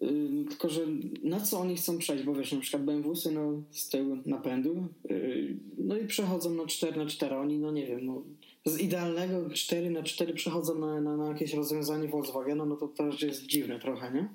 Yy, 0.00 0.44
tylko, 0.48 0.68
że 0.68 0.86
na 1.22 1.40
co 1.40 1.60
oni 1.60 1.76
chcą 1.76 1.98
przejść, 1.98 2.24
bo 2.24 2.34
wiesz, 2.34 2.52
na 2.52 2.60
przykład 2.60 2.84
BMW 2.84 3.14
no, 3.32 3.62
z 3.70 3.88
tyłu 3.88 4.18
napędu, 4.26 4.88
yy, 5.10 5.56
no 5.78 5.96
i 5.96 6.06
przechodzą 6.06 6.54
na 6.54 6.66
4 6.66 6.96
na 6.96 7.06
4 7.06 7.36
oni, 7.36 7.58
no 7.58 7.70
nie 7.70 7.86
wiem, 7.86 8.06
no, 8.06 8.22
z 8.64 8.78
idealnego 8.78 9.50
4 9.50 9.90
na 9.90 10.02
4 10.02 10.34
przechodzą 10.34 10.78
na, 10.78 11.00
na, 11.00 11.16
na 11.16 11.28
jakieś 11.28 11.54
rozwiązanie 11.54 12.08
Volkswagena, 12.08 12.64
no 12.64 12.76
to 12.76 12.88
też 12.88 13.22
jest 13.22 13.46
dziwne 13.46 13.78
trochę, 13.78 14.12
nie? 14.12 14.28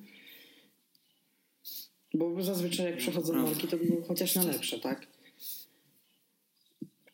Bo 2.14 2.44
zazwyczaj 2.44 2.86
jak 2.86 2.98
przechodzą 2.98 3.34
marki, 3.34 3.68
to 3.68 3.78
było 3.78 4.02
chociaż 4.08 4.36
na 4.36 4.44
lepsze, 4.44 4.80
tak? 4.80 5.08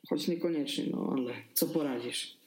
Choć 0.10 0.28
niekoniecznie, 0.28 0.86
no 0.92 1.14
ale 1.18 1.34
co 1.54 1.66
poradzisz? 1.68 2.38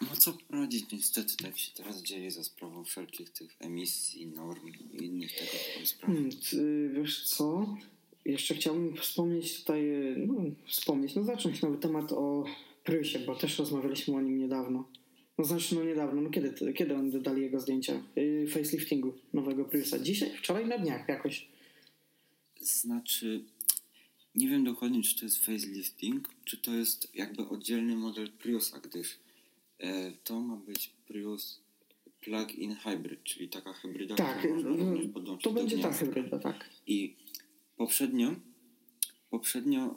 No 0.00 0.16
co 0.16 0.32
poradzić? 0.32 0.92
Niestety 0.92 1.36
tak 1.36 1.58
się 1.58 1.72
teraz 1.72 2.02
dzieje 2.02 2.30
za 2.30 2.44
sprawą 2.44 2.84
wszelkich 2.84 3.30
tych 3.30 3.56
emisji, 3.60 4.26
norm 4.26 4.68
i 4.68 5.04
innych 5.04 5.32
tego 5.32 5.50
typu 5.50 5.86
spraw. 5.86 6.10
Hmm, 6.10 6.30
wiesz 6.94 7.24
co? 7.24 7.76
Jeszcze 8.24 8.54
chciałbym 8.54 8.96
wspomnieć 8.96 9.60
tutaj, 9.60 9.82
no 10.16 10.34
wspomnieć, 10.66 11.14
no 11.14 11.24
zacząć 11.24 11.62
nowy 11.62 11.78
temat 11.78 12.12
o 12.12 12.44
Prysie, 12.84 13.18
bo 13.18 13.34
też 13.34 13.58
rozmawialiśmy 13.58 14.16
o 14.16 14.20
nim 14.20 14.38
niedawno. 14.38 14.88
No 15.38 15.44
znaczy, 15.44 15.74
no 15.74 15.84
niedawno, 15.84 16.22
no 16.22 16.30
kiedy, 16.30 16.72
kiedy 16.72 16.94
oni 16.94 17.10
dodali 17.10 17.42
jego 17.42 17.60
zdjęcia? 17.60 18.02
Yy, 18.16 18.46
faceliftingu 18.46 19.14
nowego 19.32 19.64
Priusa. 19.64 19.98
Dzisiaj? 19.98 20.30
Wczoraj 20.38 20.66
na 20.66 20.78
dniach 20.78 21.08
jakoś. 21.08 21.48
Znaczy, 22.60 23.44
nie 24.34 24.48
wiem 24.48 24.64
dokładnie, 24.64 25.02
czy 25.02 25.18
to 25.18 25.24
jest 25.24 25.44
facelifting, 25.44 26.28
czy 26.44 26.56
to 26.56 26.74
jest 26.74 27.14
jakby 27.14 27.48
oddzielny 27.48 27.96
model 27.96 28.30
Priusa, 28.30 28.80
gdyż 28.80 29.18
e, 29.78 30.12
to 30.24 30.40
ma 30.40 30.56
być 30.56 30.90
Prius 31.08 31.60
plug-in 32.20 32.74
hybrid, 32.74 33.24
czyli 33.24 33.48
taka 33.48 33.72
hybryda, 33.72 34.14
tak, 34.14 34.46
no, 35.24 35.36
to 35.36 35.50
będzie 35.50 35.78
ta 35.78 35.92
hybryda, 35.92 36.38
tak. 36.38 36.70
I 36.86 37.14
poprzednio, 37.76 38.34
poprzednio 39.30 39.96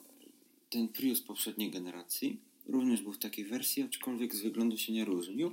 ten 0.69 0.87
Prius 0.87 1.21
poprzedniej 1.21 1.71
generacji 1.71 2.41
również 2.69 3.01
był 3.01 3.13
w 3.13 3.19
takiej 3.19 3.45
wersji, 3.45 3.83
aczkolwiek 3.83 4.35
z 4.35 4.41
wyglądu 4.41 4.77
się 4.77 4.93
nie 4.93 5.05
różnił. 5.05 5.51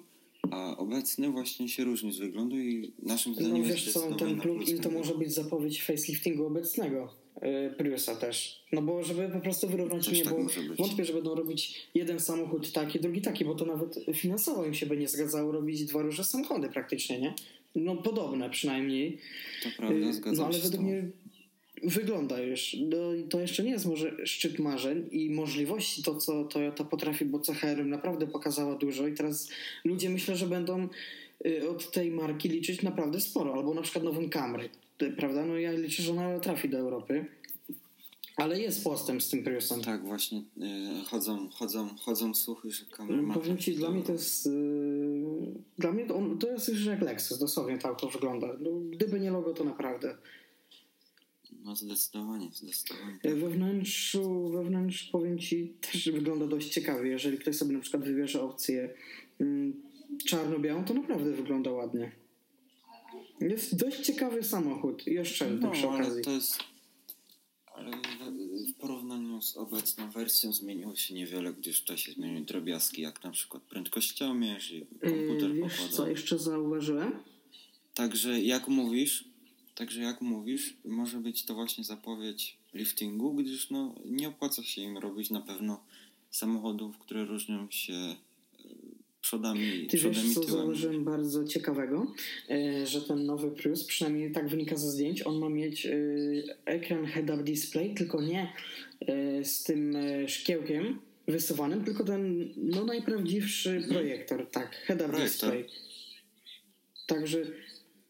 A 0.50 0.76
obecny 0.76 1.30
właśnie 1.30 1.68
się 1.68 1.84
różni 1.84 2.12
z 2.12 2.18
wyglądu 2.18 2.58
i 2.58 2.92
naszym 3.02 3.32
no 3.32 3.40
zdaniem 3.40 3.62
no, 3.62 3.68
wiesz 3.68 3.92
co, 3.92 4.14
ten 4.14 4.40
plugin 4.40 4.78
to 4.78 4.90
może 4.90 5.14
być 5.14 5.32
zapowiedź 5.34 5.82
faceliftingu 5.82 6.46
obecnego 6.46 7.14
yy, 7.42 7.74
Priusa 7.78 8.16
też. 8.16 8.64
No 8.72 8.82
bo 8.82 9.02
żeby 9.02 9.28
po 9.28 9.40
prostu 9.40 9.68
wyrównać 9.68 10.12
nie, 10.12 10.24
tak 10.24 10.34
wątpię, 10.78 11.04
że 11.04 11.12
będą 11.12 11.34
robić 11.34 11.88
jeden 11.94 12.20
samochód 12.20 12.72
taki, 12.72 13.00
drugi 13.00 13.22
taki, 13.22 13.44
bo 13.44 13.54
to 13.54 13.66
nawet 13.66 13.98
finansowo 14.14 14.66
im 14.66 14.74
się 14.74 14.86
by 14.86 14.96
nie 14.96 15.08
zgadzało 15.08 15.52
robić 15.52 15.84
dwa 15.84 16.02
różne 16.02 16.24
samochody 16.24 16.68
praktycznie, 16.68 17.20
nie? 17.20 17.34
No 17.74 17.96
podobne 17.96 18.50
przynajmniej. 18.50 19.18
To 19.62 19.68
prawda, 19.76 20.12
zgadzam 20.12 20.36
No 20.36 20.46
ale 20.46 20.58
według 20.58 20.82
mnie 20.82 21.10
wygląda 21.82 22.40
już. 22.40 22.76
No, 22.80 22.96
to 23.30 23.40
jeszcze 23.40 23.62
nie 23.62 23.70
jest 23.70 23.86
może 23.86 24.26
szczyt 24.26 24.58
marzeń 24.58 25.08
i 25.10 25.30
możliwości, 25.30 26.02
to 26.02 26.14
co 26.16 26.44
Toyota 26.44 26.84
potrafi, 26.84 27.24
bo 27.24 27.38
CHR 27.38 27.86
naprawdę 27.86 28.26
pokazała 28.26 28.74
dużo 28.74 29.06
i 29.06 29.14
teraz 29.14 29.48
ludzie 29.84 30.10
myślę, 30.10 30.36
że 30.36 30.46
będą 30.46 30.88
y, 31.46 31.68
od 31.70 31.90
tej 31.90 32.10
marki 32.10 32.48
liczyć 32.48 32.82
naprawdę 32.82 33.20
sporo, 33.20 33.54
albo 33.54 33.74
na 33.74 33.82
przykład 33.82 34.04
nową 34.04 34.28
Camry, 34.28 34.68
prawda? 35.16 35.46
No 35.46 35.58
ja 35.58 35.72
liczę, 35.72 36.02
że 36.02 36.12
ona 36.12 36.40
trafi 36.40 36.68
do 36.68 36.78
Europy. 36.78 37.26
Ale 38.36 38.60
jest 38.60 38.84
postęp 38.84 39.22
z 39.22 39.30
tym 39.30 39.44
Priusem. 39.44 39.80
Tak, 39.80 40.04
właśnie 40.04 40.42
yy, 40.56 41.04
chodzą, 41.10 41.48
chodzą, 41.48 41.88
chodzą 41.96 42.34
słuchy, 42.34 42.70
że 42.70 42.84
Camry 42.84 43.22
ma... 43.22 43.34
Powiem 43.34 43.58
Ci, 43.58 43.74
dla 43.74 43.90
mnie 43.90 44.02
to 44.02 44.12
jest... 44.12 44.48
Dla 45.78 45.92
mnie 45.92 46.06
to, 46.06 46.14
on, 46.14 46.38
to 46.38 46.50
jest 46.50 46.68
już 46.68 46.84
jak 46.84 47.02
Lexus, 47.02 47.38
dosłownie 47.38 47.78
tak 47.78 48.00
to 48.00 48.08
wygląda. 48.08 48.46
No, 48.60 48.70
gdyby 48.90 49.20
nie 49.20 49.30
logo, 49.30 49.54
to 49.54 49.64
naprawdę 49.64 50.16
no 51.64 51.76
zdecydowanie, 51.76 52.50
zdecydowanie. 52.52 53.18
We 53.22 53.50
wnętrzu, 53.50 54.48
we 54.48 54.64
wnętrzu 54.64 55.12
powiem 55.12 55.38
Ci 55.38 55.74
też 55.80 56.10
wygląda 56.10 56.46
dość 56.46 56.68
ciekawie. 56.68 57.10
Jeżeli 57.10 57.38
ktoś 57.38 57.56
sobie 57.56 57.72
na 57.72 57.80
przykład 57.80 58.04
wybierze 58.04 58.42
opcję 58.42 58.94
mm, 59.40 59.82
czarno-białą, 60.26 60.84
to 60.84 60.94
naprawdę 60.94 61.32
wygląda 61.32 61.70
ładnie. 61.70 62.12
Jest 63.40 63.76
dość 63.76 64.00
ciekawy 64.00 64.42
samochód 64.42 65.06
i 65.06 65.18
oszczędny 65.18 65.66
no, 65.66 65.70
przy 65.70 65.88
okazji. 65.88 66.12
Ale 66.12 66.20
to 66.20 66.30
jest... 66.30 66.58
Ale 67.74 67.90
w 68.68 68.74
porównaniu 68.74 69.42
z 69.42 69.56
obecną 69.56 70.10
wersją 70.10 70.52
zmieniło 70.52 70.96
się 70.96 71.14
niewiele, 71.14 71.52
gdyż 71.52 71.84
to 71.84 71.96
się 71.96 72.12
zmieniły 72.12 72.40
drobiazgi, 72.40 73.02
jak 73.02 73.24
na 73.24 73.30
przykład 73.30 73.62
prędkościomierz 73.62 74.72
i 74.72 74.86
komputer 74.86 75.54
yy, 75.54 75.62
Wiesz 75.62 75.88
co 75.90 76.08
jeszcze 76.08 76.38
zauważyłem? 76.38 77.12
Także 77.94 78.40
jak 78.40 78.68
mówisz, 78.68 79.33
Także 79.74 80.02
jak 80.02 80.20
mówisz, 80.20 80.76
może 80.84 81.18
być 81.18 81.44
to 81.44 81.54
właśnie 81.54 81.84
zapowiedź 81.84 82.56
liftingu, 82.74 83.34
gdyż 83.34 83.70
no, 83.70 83.94
nie 84.04 84.28
opłaca 84.28 84.62
się 84.62 84.82
im 84.82 84.98
robić 84.98 85.30
na 85.30 85.40
pewno 85.40 85.84
samochodów, 86.30 86.98
które 86.98 87.24
różnią 87.24 87.66
się 87.70 87.92
e, 87.94 88.16
przodami, 89.20 89.86
Ty 89.86 89.96
przodem 89.96 90.22
wiesz, 90.22 90.34
co 90.34 90.42
zauważyłem 90.42 91.04
bardzo 91.04 91.44
ciekawego, 91.44 92.14
e, 92.50 92.86
że 92.86 93.00
ten 93.00 93.26
nowy 93.26 93.50
Prius, 93.50 93.84
przynajmniej 93.84 94.32
tak 94.32 94.48
wynika 94.48 94.76
ze 94.76 94.90
zdjęć, 94.90 95.26
on 95.26 95.38
ma 95.38 95.48
mieć 95.48 95.86
e, 95.86 95.92
ekran 96.64 97.06
head-up 97.06 97.42
display, 97.42 97.94
tylko 97.94 98.22
nie 98.22 98.52
z 99.42 99.62
tym 99.62 99.96
szkiełkiem 100.26 100.98
wysuwanym, 101.28 101.84
tylko 101.84 102.04
ten 102.04 102.52
no, 102.56 102.84
najprawdziwszy 102.84 103.84
projektor, 103.88 104.50
tak, 104.50 104.76
head-up 104.76 105.20
display. 105.24 105.66
Także 107.06 107.46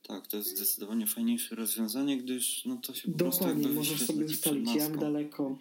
tak, 0.09 0.27
to 0.27 0.37
jest 0.37 0.57
zdecydowanie 0.57 1.07
fajniejsze 1.07 1.55
rozwiązanie, 1.55 2.19
gdyż 2.19 2.65
no 2.65 2.77
to 2.77 2.95
się 2.95 3.13
po 3.13 3.19
Dokładnie, 3.19 3.69
możesz 3.69 4.01
sobie 4.01 4.25
ustalić 4.25 4.75
jak 4.75 4.99
daleko 4.99 5.59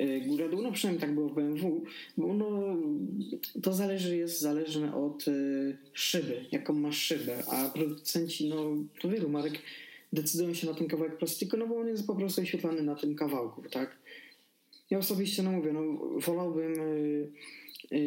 y, 0.00 0.20
góra 0.26 0.48
dół, 0.48 0.62
no 0.62 0.72
przynajmniej 0.72 1.00
tak 1.00 1.14
było 1.14 1.28
w 1.28 1.34
BMW, 1.34 1.84
bo 2.16 2.34
no, 2.34 2.76
to 3.62 3.72
zależy, 3.72 4.16
jest 4.16 4.40
zależne 4.40 4.94
od 4.94 5.28
y, 5.28 5.76
szyby, 5.92 6.44
jaką 6.52 6.72
masz 6.72 6.98
szybę, 6.98 7.44
a 7.46 7.68
producenci, 7.68 8.48
no 8.48 8.76
to 9.00 9.08
wielu 9.08 9.28
marek 9.28 9.58
decydują 10.12 10.54
się 10.54 10.66
na 10.66 10.74
ten 10.74 10.88
kawałek 10.88 11.18
plastiku, 11.18 11.56
no 11.56 11.66
bo 11.66 11.76
on 11.76 11.88
jest 11.88 12.06
po 12.06 12.14
prostu 12.14 12.40
oświetlany 12.40 12.82
na 12.82 12.94
tym 12.94 13.16
kawałku, 13.16 13.62
tak? 13.70 13.98
Ja 14.90 14.98
osobiście, 14.98 15.42
no 15.42 15.52
mówię, 15.52 15.72
no 15.72 15.80
wolałbym 16.20 16.72
y, 16.80 17.30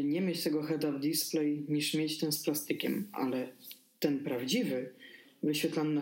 nie 0.04 0.22
mieć 0.22 0.44
tego 0.44 0.64
head-up 0.64 1.00
display 1.00 1.66
niż 1.70 1.94
mieć 1.94 2.18
ten 2.18 2.32
z 2.32 2.44
plastikiem, 2.44 3.08
ale 3.12 3.50
ten 4.00 4.20
prawdziwy 4.20 4.97
wyświetlany 5.44 5.94
na, 5.94 6.02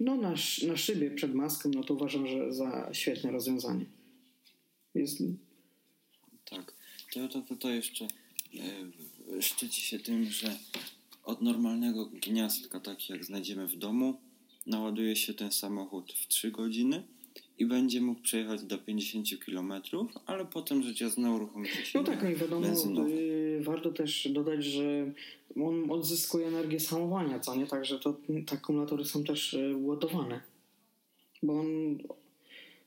no, 0.00 0.16
na, 0.16 0.34
na 0.66 0.76
szybie 0.76 1.10
przed 1.10 1.34
maską, 1.34 1.70
no 1.74 1.84
to 1.84 1.94
uważam, 1.94 2.26
że 2.26 2.52
za 2.52 2.88
świetne 2.92 3.30
rozwiązanie. 3.30 3.86
Jest... 4.94 5.22
Tak. 6.44 6.74
To, 7.12 7.42
to, 7.42 7.56
to, 7.56 7.70
jeszcze 7.70 8.04
e, 9.38 9.42
szczyci 9.42 9.80
się 9.80 9.98
tym, 9.98 10.24
że 10.24 10.58
od 11.24 11.42
normalnego 11.42 12.06
gniazdka, 12.06 12.80
tak 12.80 13.10
jak 13.10 13.24
znajdziemy 13.24 13.66
w 13.66 13.76
domu, 13.76 14.20
naładuje 14.66 15.16
się 15.16 15.34
ten 15.34 15.52
samochód 15.52 16.12
w 16.12 16.28
3 16.28 16.50
godziny 16.50 17.02
i 17.58 17.66
będzie 17.66 18.00
mógł 18.00 18.20
przejechać 18.20 18.62
do 18.62 18.78
50 18.78 19.28
km, 19.44 19.72
ale 20.26 20.44
potem 20.46 20.82
rzecz 20.82 21.00
jasna 21.00 21.34
uruchomi 21.34 21.68
się 21.68 21.98
No 21.98 22.04
tak, 22.04 22.22
no 22.22 22.30
i 22.30 22.36
wiadomo, 22.36 22.66
y, 23.08 23.60
warto 23.62 23.90
też 23.90 24.28
dodać, 24.32 24.64
że 24.64 25.12
on 25.56 25.90
odzyskuje 25.90 26.46
energię 26.46 26.80
z 26.80 26.88
hamowania, 26.88 27.40
co 27.40 27.56
nie? 27.56 27.66
Także 27.66 27.98
to, 27.98 28.16
te 28.46 28.56
akumulatory 28.56 29.04
są 29.04 29.24
też 29.24 29.54
y, 29.54 29.76
ładowane. 29.76 30.40
Bo 31.42 31.60
on 31.60 31.98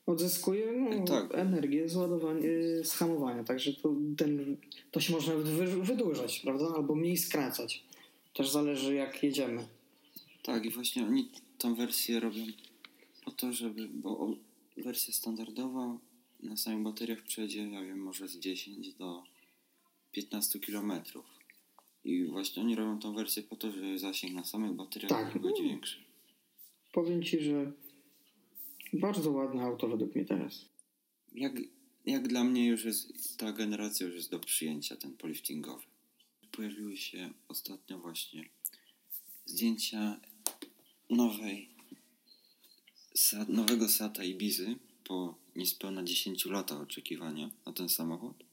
odzyskuje 0.06 0.72
no, 0.72 1.04
tak. 1.04 1.34
energię 1.34 1.88
z, 1.88 1.96
ładowania, 1.96 2.42
z 2.84 2.92
hamowania, 2.92 3.44
także 3.44 3.72
to, 3.72 3.94
ten, 4.16 4.56
to 4.90 5.00
się 5.00 5.12
można 5.12 5.34
wydłużać, 5.82 6.40
prawda? 6.40 6.64
Albo 6.76 6.94
mniej 6.94 7.16
skracać. 7.16 7.84
Też 8.34 8.50
zależy 8.50 8.94
jak 8.94 9.22
jedziemy. 9.22 9.68
Tak 10.42 10.64
i 10.64 10.70
właśnie 10.70 11.06
oni 11.06 11.28
tą 11.58 11.74
wersję 11.74 12.20
robią 12.20 12.46
po 13.24 13.30
to, 13.30 13.52
żeby, 13.52 13.88
bo 13.88 14.36
wersja 14.76 15.14
standardowa 15.14 15.98
na 16.42 16.56
samych 16.56 16.82
bateriach 16.82 17.22
przejdzie, 17.22 17.70
ja 17.70 17.82
wiem, 17.82 17.98
może 17.98 18.28
z 18.28 18.38
10 18.38 18.94
do 18.94 19.22
15 20.12 20.58
km. 20.58 20.92
I 22.04 22.24
właśnie 22.24 22.62
oni 22.62 22.74
robią 22.74 22.98
tą 22.98 23.14
wersję 23.14 23.42
po 23.42 23.56
to, 23.56 23.72
że 23.72 23.98
zasięg 23.98 24.34
na 24.34 24.44
samych 24.44 24.72
bateriach 24.72 25.10
Tak. 25.10 25.42
będzie 25.42 25.62
większy. 25.62 26.04
Powiem 26.92 27.22
ci, 27.22 27.40
że 27.40 27.72
bardzo 28.92 29.30
ładne 29.30 29.62
auto 29.62 29.88
według 29.88 30.14
mnie 30.14 30.24
teraz. 30.24 30.64
Jak, 31.34 31.52
jak 32.06 32.28
dla 32.28 32.44
mnie 32.44 32.66
już 32.66 32.84
jest, 32.84 33.36
ta 33.38 33.52
generacja 33.52 34.06
już 34.06 34.14
jest 34.14 34.30
do 34.30 34.38
przyjęcia, 34.38 34.96
ten 34.96 35.16
poliftingowy. 35.16 35.82
Pojawiły 36.52 36.96
się 36.96 37.30
ostatnio 37.48 37.98
właśnie 37.98 38.48
zdjęcia 39.46 40.20
nowej, 41.10 41.68
nowego 43.48 43.88
Sata 43.88 44.24
Ibizy 44.24 44.76
po 45.04 45.34
niespełna 45.56 46.02
10 46.02 46.46
latach 46.46 46.80
oczekiwania 46.80 47.50
na 47.66 47.72
ten 47.72 47.88
samochód. 47.88 48.44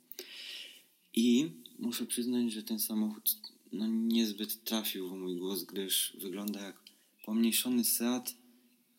I 1.16 1.52
muszę 1.80 2.06
przyznać, 2.06 2.52
że 2.52 2.64
ten 2.64 2.80
samochód 2.80 3.38
no, 3.72 3.88
niezbyt 3.88 4.64
trafił 4.64 5.10
w 5.10 5.18
mój 5.18 5.38
głos, 5.38 5.64
gdyż 5.64 6.18
wygląda 6.22 6.62
jak 6.62 6.78
pomniejszony 7.26 7.84
Seat 7.84 8.36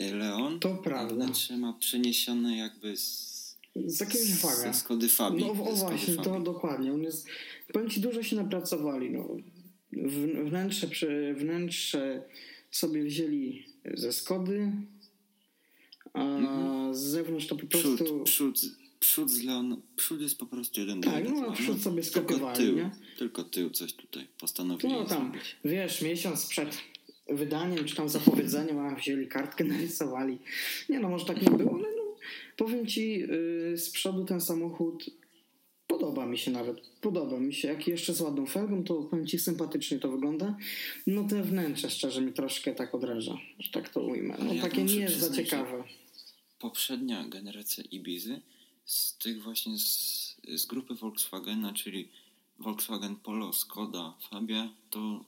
Leon. 0.01 0.61
To 0.61 0.75
prawda. 0.75 1.15
wnętrze 1.15 1.57
ma 1.57 1.73
przeniesione 1.73 2.57
jakby 2.57 2.97
z, 2.97 3.57
Z 3.87 4.01
jakiegoś 4.01 4.35
waga. 4.35 4.57
ze 4.57 4.75
Skody 4.75 5.09
Fabii. 5.09 5.45
No 5.45 5.51
o 5.51 5.55
właśnie, 5.55 6.15
to 6.15 6.41
dokładnie. 6.41 6.93
On 6.93 7.03
jest, 7.03 7.27
powiem 7.73 7.91
ci, 7.91 8.01
dużo 8.01 8.23
się 8.23 8.37
napracowali. 8.37 9.11
No. 9.11 9.37
Wnętrze, 10.45 10.89
przy, 10.89 11.35
wnętrze 11.39 12.23
sobie 12.71 13.05
wzięli 13.05 13.67
ze 13.95 14.13
Skody, 14.13 14.73
a 16.13 16.39
z 16.93 16.99
zewnątrz 16.99 17.47
to 17.47 17.57
po 17.57 17.67
prostu... 17.67 17.97
Przód, 17.97 18.25
przód, 18.25 18.61
przód 19.03 19.31
z 19.31 19.43
Leon, 19.45 19.83
przód 19.97 20.21
jest 20.21 20.39
po 20.39 20.47
prostu 20.47 20.81
jeden 20.81 21.01
Tak, 21.01 21.29
no, 21.29 21.47
a 21.49 21.53
przód 21.53 21.83
sobie 21.83 22.03
tylko 22.03 22.21
skopiowali, 22.21 22.57
tył, 22.59 22.77
nie? 22.77 22.91
Tylko 23.19 23.45
tył 23.45 23.71
coś 23.71 23.93
tutaj 23.93 24.27
postanowili 24.41 24.93
No 24.95 25.05
tam, 25.05 25.23
zrobić. 25.33 25.57
wiesz, 25.65 26.03
miesiąc 26.03 26.47
przed 26.47 26.79
wydaniem, 27.29 27.85
czy 27.85 27.97
tam 27.97 28.09
zapowiedzeniem, 28.09 28.79
a 28.79 28.95
wzięli 28.95 29.27
kartkę, 29.29 29.65
narysowali. 29.75 30.39
Nie 30.89 31.01
no, 31.01 31.09
może 31.09 31.25
tak 31.25 31.43
nie 31.43 31.51
było, 31.51 31.75
ale 31.75 31.89
no, 31.97 32.17
powiem 32.57 32.87
ci, 32.87 33.19
yy, 33.19 33.79
z 33.79 33.91
przodu 33.91 34.25
ten 34.25 34.41
samochód 34.41 35.05
podoba 35.87 36.27
mi 36.27 36.39
się 36.39 36.51
nawet. 36.51 36.77
Podoba 37.01 37.41
mi 37.41 37.55
się. 37.55 37.69
Jak 37.69 37.89
jeszcze 37.89 38.15
z 38.15 38.21
ładną 38.21 38.47
felgą, 38.47 38.85
to 38.85 38.95
powiem 38.95 39.27
ci, 39.27 39.39
sympatycznie 39.39 39.99
to 39.99 40.11
wygląda. 40.11 40.57
No 41.07 41.25
te 41.25 41.43
wnętrze 41.43 41.91
szczerze 41.91 42.21
mi 42.21 42.33
troszkę 42.33 42.73
tak 42.75 42.95
odraża, 42.95 43.39
że 43.59 43.71
tak 43.71 43.89
to 43.89 44.01
ujmę. 44.01 44.37
No 44.39 44.55
ja 44.55 44.63
takie 44.63 44.85
nie 44.85 44.95
jest 44.95 45.17
za 45.17 45.35
ciekawe. 45.37 45.85
Poprzednia 46.59 47.29
generacja 47.29 47.85
Ibizy 47.91 48.41
z 48.85 49.19
tych 49.19 49.43
właśnie 49.43 49.79
z, 49.79 50.37
z 50.55 50.67
grupy 50.67 50.95
Volkswagena, 50.95 51.73
czyli 51.73 52.09
Volkswagen 52.59 53.17
Polo, 53.17 53.53
Skoda, 53.53 54.15
Fabia, 54.31 54.69
to 54.91 55.25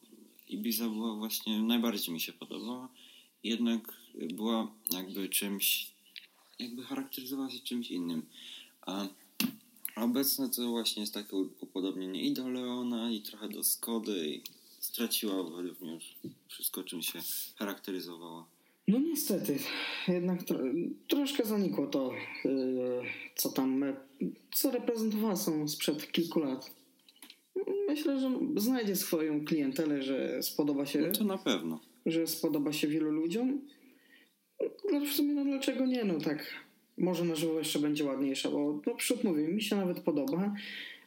Ibiza 0.49 0.89
była 0.89 1.15
właśnie, 1.15 1.63
najbardziej 1.63 2.15
mi 2.15 2.21
się 2.21 2.33
podobała. 2.33 2.89
Jednak 3.45 3.93
była 4.35 4.73
jakby 4.91 5.29
czymś, 5.29 5.93
jakby 6.59 6.83
charakteryzowała 6.83 7.51
się 7.51 7.59
czymś 7.59 7.91
innym. 7.91 8.27
A 8.81 9.07
obecne 9.97 10.49
to 10.51 10.69
właśnie 10.69 11.01
jest 11.01 11.15
takie 11.15 11.37
upodobnienie 11.37 12.23
i 12.23 12.33
do 12.33 12.49
Leona, 12.49 13.11
i 13.11 13.23
trochę 13.23 13.49
do 13.49 13.65
Skody, 13.65 14.29
i 14.29 14.43
straciła 14.81 15.35
już 15.81 16.17
wszystko, 16.49 16.85
czym 16.85 17.03
się 17.03 17.21
charakteryzowała. 17.57 18.47
No 18.89 18.99
niestety, 18.99 19.59
jednak 20.09 20.43
tro, 20.43 20.59
troszkę 21.09 21.45
zanikło 21.45 21.87
to, 21.87 22.13
yy, 22.45 23.03
co 23.37 23.49
tam, 23.49 23.83
e, 23.83 23.97
co 24.55 24.71
reprezentowała 24.71 25.37
są 25.37 25.69
sprzed 25.69 26.13
kilku 26.13 26.41
lat. 26.41 26.71
Myślę, 27.89 28.21
że 28.21 28.31
znajdzie 28.57 28.97
swoją 28.97 29.45
klientelę, 29.45 30.03
że 30.03 30.43
spodoba 30.43 30.87
się, 30.87 31.01
No 31.01 31.13
to 31.13 31.25
na 31.25 31.39
pewno. 31.39 31.81
że 32.07 32.27
spodoba 32.27 32.73
się 32.73 32.89
wielu 32.89 33.11
ludziom. 33.11 33.61
No, 34.93 35.01
w 35.01 35.09
sumie 35.13 35.35
no 35.35 35.45
dlaczego 35.45 35.87
nie, 35.87 36.05
no 36.05 36.19
tak, 36.21 36.47
może 36.99 37.25
na 37.25 37.35
żywo 37.35 37.59
jeszcze 37.59 37.79
będzie 37.79 38.05
ładniejsza, 38.05 38.51
bo 38.51 38.81
no 38.87 38.95
przód 38.95 39.25
mówię, 39.25 39.49
mi 39.49 39.63
się 39.63 39.77
nawet 39.77 40.01
podoba, 40.01 40.55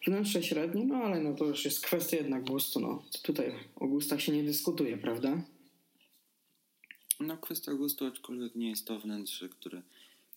wnętrze 0.08 0.44
średnie, 0.44 0.86
no 0.86 0.96
ale 0.96 1.20
no 1.24 1.34
to 1.34 1.46
już 1.46 1.66
jest 1.66 1.82
kwestia 1.82 2.18
jednak 2.18 2.44
gustu, 2.44 2.80
no 2.80 3.04
tutaj 3.24 3.52
o 3.76 3.88
gustach 3.88 4.22
się 4.22 4.32
nie 4.32 4.44
dyskutuje, 4.44 4.98
prawda? 4.98 5.42
No 7.20 7.38
kwestia 7.38 7.74
gustu, 7.74 8.06
aczkolwiek 8.06 8.56
nie 8.56 8.70
jest 8.70 8.86
to 8.86 9.00
wnętrze, 9.00 9.50
które, 9.50 9.82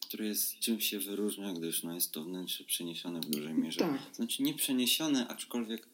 które 0.07 0.27
jest 0.27 0.59
czymś 0.59 0.85
się 0.85 0.99
wyróżnia, 0.99 1.53
gdyż 1.53 1.83
no, 1.83 1.95
jest 1.95 2.13
to 2.13 2.25
wnętrze 2.25 2.65
przeniesione 2.65 3.21
w 3.21 3.31
dużej 3.31 3.55
mierze. 3.55 3.81
Tak. 3.81 4.01
Znaczy 4.13 4.43
nie 4.43 4.55
przeniesione, 4.55 5.29
aczkolwiek 5.29 5.87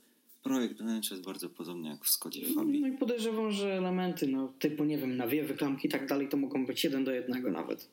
projekt 0.42 0.77
wnętrza 0.77 1.14
jest 1.14 1.27
bardzo 1.27 1.49
podobny 1.49 1.88
jak 1.88 2.05
w 2.05 2.09
Skodzie 2.09 2.46
Fabii. 2.55 2.81
No 2.81 2.88
i 2.88 2.92
podejrzewam, 2.92 3.53
że 3.53 3.79
elementy, 3.79 4.27
no 4.27 4.53
typu, 4.59 4.85
nie 4.85 4.99
wiem, 4.99 5.16
nawiewy, 5.16 5.55
klamki 5.55 5.87
i 5.88 5.90
tak 5.90 6.09
dalej, 6.09 6.29
to 6.29 6.37
mogą 6.37 6.66
być 6.66 6.85
jeden 6.85 7.05
do 7.05 7.12
jednego 7.12 7.51
nawet. 7.51 7.88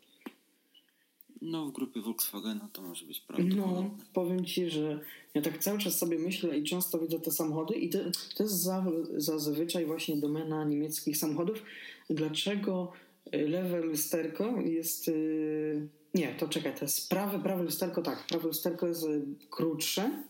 No 1.46 1.66
w 1.66 1.72
grupie 1.72 2.02
Volkswagena 2.02 2.70
to 2.74 2.82
może 2.82 3.06
być 3.06 3.20
No, 3.30 3.36
prawdopodobne. 3.36 3.90
powiem 4.14 4.46
Ci, 4.46 4.70
że 4.70 5.00
ja 5.34 5.42
tak 5.42 5.58
cały 5.58 5.80
czas 5.80 5.98
sobie 5.98 6.20
myślę 6.20 6.58
i 6.58 6.64
często 6.64 7.00
widzę 7.00 7.20
te 7.20 7.32
samochody 7.32 7.74
i 7.76 7.90
to, 7.90 8.00
to 8.36 8.44
jest 8.44 8.56
za, 8.56 8.86
zazwyczaj 9.18 9.86
właśnie 9.86 10.18
domena 10.18 10.64
niemieckich 10.66 11.18
samochodów. 11.18 11.64
Dlaczego 12.10 12.92
y, 13.36 13.48
lewe 13.48 13.82
lusterko 13.82 14.62
jest... 14.62 15.08
y, 15.08 15.88
Nie, 16.14 16.36
to 16.40 16.48
czekaj, 16.48 16.76
to 16.76 16.86
jest 16.86 17.10
prawe, 17.10 17.40
prawe 17.40 17.64
lusterko, 17.64 18.02
tak, 18.02 18.28
prawe 18.28 18.48
lusterko 18.48 18.88
jest 18.88 19.04
y, 19.04 19.22
krótsze 19.50 20.24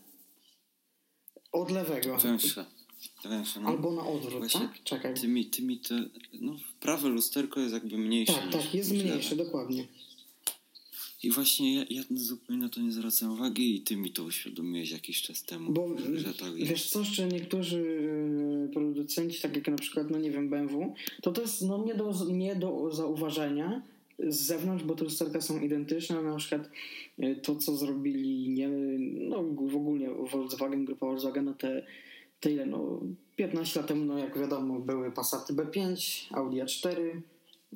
od 1.52 1.70
lewego. 1.70 2.16
Węższe. 2.18 2.64
Węższe, 3.24 3.60
no. 3.60 3.68
Albo 3.68 3.92
na 3.92 4.06
odwrót, 4.06 4.38
Właśnie 4.38 4.60
tak? 4.60 4.82
Czekaj. 4.84 5.14
Tymi, 5.14 5.46
tymi 5.46 5.78
te, 5.78 6.04
no 6.40 6.56
prawe 6.80 7.08
lusterko 7.08 7.60
jest 7.60 7.72
jakby 7.74 7.98
mniejsze 7.98 8.32
Tak, 8.32 8.52
tak, 8.52 8.74
jest 8.74 8.90
mniejsze, 8.92 9.34
lewe. 9.34 9.44
dokładnie. 9.44 9.86
I 11.24 11.30
właśnie 11.30 11.74
ja, 11.74 11.84
ja 11.90 12.02
zupełnie 12.10 12.62
na 12.62 12.68
to 12.68 12.80
nie 12.80 12.92
zwracam 12.92 13.32
uwagi 13.32 13.76
i 13.76 13.80
ty 13.80 13.96
mi 13.96 14.10
to 14.10 14.24
uświadomiłeś 14.24 14.90
jakiś 14.90 15.22
czas 15.22 15.42
temu, 15.42 15.72
Bo 15.72 15.88
że 16.14 16.34
tak 16.34 16.56
jest. 16.56 16.70
wiesz 16.70 16.90
co, 16.90 16.98
jeszcze 16.98 17.26
niektórzy 17.28 17.78
y, 18.68 18.72
producenci, 18.72 19.42
tak 19.42 19.56
jak 19.56 19.68
na 19.68 19.76
przykład, 19.76 20.10
no 20.10 20.18
nie 20.18 20.30
wiem, 20.30 20.48
BMW, 20.50 20.94
to 21.22 21.32
to 21.32 21.40
jest 21.40 21.62
no, 21.62 21.84
nie, 21.84 21.94
do, 21.94 22.12
nie 22.32 22.56
do 22.56 22.90
zauważenia 22.92 23.82
z 24.28 24.36
zewnątrz, 24.36 24.84
bo 24.84 24.94
te 24.94 25.04
lusterka 25.04 25.40
są 25.40 25.60
identyczne, 25.60 26.22
na 26.22 26.36
przykład 26.36 26.70
y, 27.18 27.36
to, 27.42 27.56
co 27.56 27.76
zrobili 27.76 28.48
nie, 28.50 28.68
no 29.28 29.42
w 29.42 29.76
ogóle 29.76 30.14
Volkswagen, 30.32 30.84
grupa 30.84 31.06
Volkswagena, 31.06 31.54
te, 31.54 31.86
te 32.40 32.52
ile, 32.52 32.66
no 32.66 33.00
15 33.36 33.80
lat 33.80 33.88
temu, 33.88 34.04
no 34.04 34.18
jak 34.18 34.38
wiadomo, 34.38 34.80
były 34.80 35.10
Passaty 35.12 35.54
B5, 35.54 35.96
Audi 36.30 36.56
A4, 36.56 36.96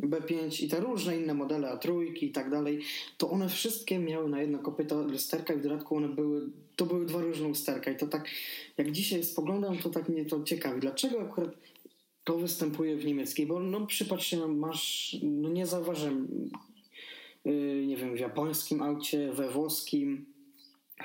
B5 0.01 0.65
i 0.65 0.69
te 0.69 0.81
różne 0.81 1.17
inne 1.17 1.35
modele, 1.35 1.77
A3 1.77 2.15
i 2.23 2.31
tak 2.31 2.51
dalej, 2.51 2.81
to 3.17 3.31
one 3.31 3.49
wszystkie 3.49 3.99
miały 3.99 4.31
na 4.31 4.41
jedno 4.41 4.59
kopyto 4.59 5.03
lusterka 5.03 5.55
i 5.55 5.59
w 5.59 5.63
dodatku 5.63 5.97
one 5.97 6.09
były, 6.09 6.49
to 6.77 6.87
były 6.87 7.07
dwa 7.07 7.21
różne 7.21 7.49
lusterka 7.49 7.91
i 7.91 7.97
to 7.97 8.07
tak, 8.07 8.29
jak 8.79 8.93
dzisiaj 8.93 9.25
spoglądam, 9.25 9.79
to 9.79 9.91
tak 9.91 10.09
mnie 10.09 10.25
to 10.25 10.43
ciekawi. 10.43 10.81
Dlaczego 10.81 11.21
akurat 11.21 11.51
to 12.25 12.39
występuje 12.39 12.97
w 12.97 13.05
niemieckiej? 13.05 13.47
Bo 13.47 13.61
no 13.61 13.87
przypatrz 13.87 14.27
się, 14.27 14.37
no, 14.37 14.49
masz, 14.49 15.17
no 15.23 15.49
nie 15.49 15.67
zauważyłem, 15.67 16.29
yy, 17.45 17.87
nie 17.87 17.97
wiem, 17.97 18.17
w 18.17 18.21
japońskim 18.21 18.83
aucie, 18.83 19.33
we 19.33 19.51
włoskim, 19.51 20.27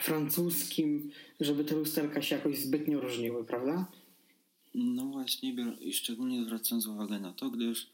francuskim, 0.02 1.12
żeby 1.40 1.64
te 1.64 1.76
lusterka 1.76 2.22
się 2.22 2.36
jakoś 2.36 2.58
zbytnio 2.58 3.00
różniły, 3.00 3.46
prawda? 3.46 3.86
No 4.76 5.06
właśnie, 5.06 5.56
i 5.82 5.94
szczególnie 5.94 6.46
zwracając 6.46 6.88
uwagę 6.88 7.20
na 7.20 7.34
to, 7.34 7.50
gdyż 7.50 7.90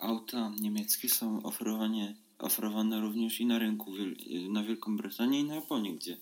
auta 0.00 0.52
niemieckie 0.60 1.08
są 1.08 1.42
oferowane, 1.42 2.14
oferowane 2.38 3.00
również 3.00 3.40
i 3.40 3.46
na 3.46 3.58
rynku 3.58 3.96
y, 3.96 4.48
na 4.50 4.64
Wielką 4.64 4.96
Brytanię 4.96 5.40
i 5.40 5.44
na 5.44 5.54
Japonię, 5.54 5.94
gdzie, 5.94 6.16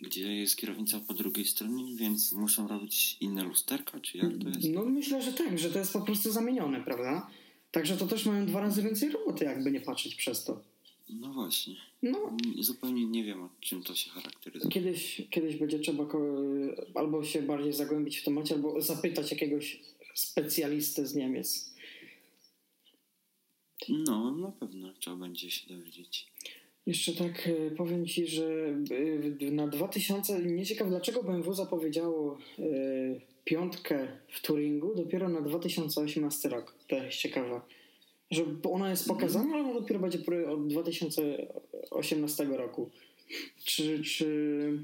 gdzie 0.00 0.36
jest 0.36 0.56
kierownica 0.56 1.00
po 1.00 1.14
drugiej 1.14 1.44
stronie, 1.44 1.96
więc 1.96 2.32
muszą 2.32 2.68
robić 2.68 3.16
inne 3.20 3.44
lusterka, 3.44 4.00
czy 4.00 4.18
jak 4.18 4.38
to 4.42 4.48
jest? 4.48 4.68
No 4.74 4.84
myślę, 4.84 5.22
że 5.22 5.32
tak, 5.32 5.58
że 5.58 5.70
to 5.70 5.78
jest 5.78 5.92
po 5.92 6.00
prostu 6.00 6.32
zamienione, 6.32 6.80
prawda? 6.80 7.30
Także 7.70 7.96
to 7.96 8.06
też 8.06 8.26
mają 8.26 8.46
dwa 8.46 8.60
razy 8.60 8.82
więcej 8.82 9.10
roboty, 9.10 9.44
jakby 9.44 9.72
nie 9.72 9.80
patrzeć 9.80 10.14
przez 10.14 10.44
to. 10.44 10.60
No 11.10 11.32
właśnie. 11.32 11.76
No, 12.02 12.36
Zupełnie 12.60 13.06
nie 13.06 13.24
wiem, 13.24 13.42
o 13.42 13.48
czym 13.60 13.82
to 13.82 13.94
się 13.94 14.10
charakteryzuje. 14.10 14.72
Kiedyś, 14.72 15.22
kiedyś 15.30 15.56
będzie 15.56 15.78
trzeba 15.78 16.06
albo 16.94 17.24
się 17.24 17.42
bardziej 17.42 17.72
zagłębić 17.72 18.18
w 18.18 18.24
temacie, 18.24 18.54
albo 18.54 18.80
zapytać 18.80 19.30
jakiegoś 19.30 19.80
specjalisty 20.14 21.06
z 21.06 21.14
Niemiec. 21.14 21.73
No, 23.88 24.30
na 24.30 24.52
pewno 24.52 24.92
trzeba 24.92 25.16
będzie 25.16 25.50
się 25.50 25.74
dowiedzieć. 25.74 26.26
Jeszcze 26.86 27.12
tak 27.12 27.48
e, 27.48 27.70
powiem 27.70 28.06
Ci, 28.06 28.26
że 28.26 28.76
e, 29.46 29.50
na 29.50 29.68
2000, 29.68 30.42
nie 30.42 30.66
ciekaw 30.66 30.88
dlaczego 30.88 31.22
BMW 31.22 31.54
zapowiedziało 31.54 32.38
e, 32.58 32.62
piątkę 33.44 34.08
w 34.28 34.42
Turingu 34.42 34.94
dopiero 34.94 35.28
na 35.28 35.40
2018 35.40 36.48
rok. 36.48 36.74
To 36.88 36.96
jest 36.96 37.16
ciekawe. 37.16 37.60
że 38.30 38.44
ona 38.62 38.90
jest 38.90 39.08
pokazana, 39.08 39.54
ale 39.54 39.64
ona 39.64 39.74
dopiero 39.74 40.00
będzie 40.00 40.18
od 40.48 40.68
2018 40.68 42.44
roku. 42.44 42.90
Czy, 43.64 44.02
czy 44.02 44.78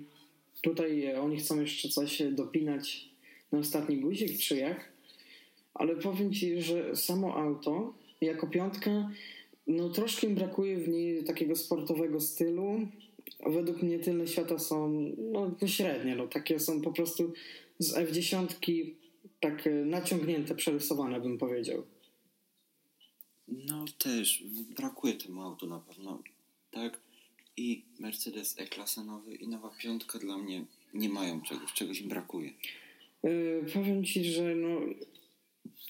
tutaj 0.63 1.17
oni 1.17 1.37
chcą 1.37 1.61
jeszcze 1.61 1.89
coś 1.89 2.23
dopinać 2.33 3.09
na 3.53 3.59
ostatni 3.59 3.97
guzik, 3.97 4.39
czy 4.39 4.57
jak? 4.57 4.93
Ale 5.75 5.97
powiem 5.97 6.33
Ci, 6.33 6.63
że 6.63 6.97
samo 6.97 7.37
auto 7.37 7.95
jako 8.21 8.47
piątka, 8.47 9.11
no 9.67 9.89
troszkę 9.89 10.29
brakuje 10.29 10.79
w 10.79 10.89
niej 10.89 11.25
takiego 11.25 11.57
sportowego 11.57 12.21
stylu. 12.21 12.89
Według 13.47 13.83
mnie 13.83 13.99
tylne 13.99 14.27
świata 14.27 14.59
są 14.59 14.91
no, 15.19 15.57
średnie, 15.67 16.17
no, 16.17 16.29
takie 16.29 16.59
są 16.59 16.81
po 16.81 16.93
prostu 16.93 17.33
z 17.79 17.95
F10 17.95 18.47
tak 19.41 19.69
naciągnięte, 19.85 20.55
przerysowane 20.55 21.21
bym 21.21 21.39
powiedział. 21.39 21.83
No 23.49 23.85
też, 23.99 24.45
brakuje 24.77 25.15
temu 25.15 25.43
autu 25.43 25.67
na 25.67 25.79
pewno, 25.79 26.23
tak? 26.71 27.01
I 27.57 27.85
Mercedes 27.99 28.59
E-klasa 28.59 29.05
nowy 29.05 29.35
i 29.35 29.49
nowa 29.49 29.71
piątka 29.79 30.19
dla 30.19 30.39
mnie 30.39 30.65
nie 30.95 31.09
mają 31.09 31.43
czegoś, 31.43 31.73
czegoś 31.73 32.01
im 32.01 32.09
brakuje. 32.09 32.53
Yy, 33.23 33.65
powiem 33.75 34.05
Ci, 34.05 34.25
że 34.25 34.55
no, 34.55 34.81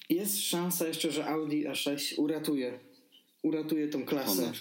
jest 0.09 0.41
szansa 0.41 0.87
jeszcze, 0.87 1.11
że 1.11 1.25
Audi 1.25 1.63
A6 1.63 2.13
uratuje, 2.17 2.79
uratuje 3.41 3.87
tą 3.87 4.05
klasę. 4.05 4.41
Honor. 4.41 4.55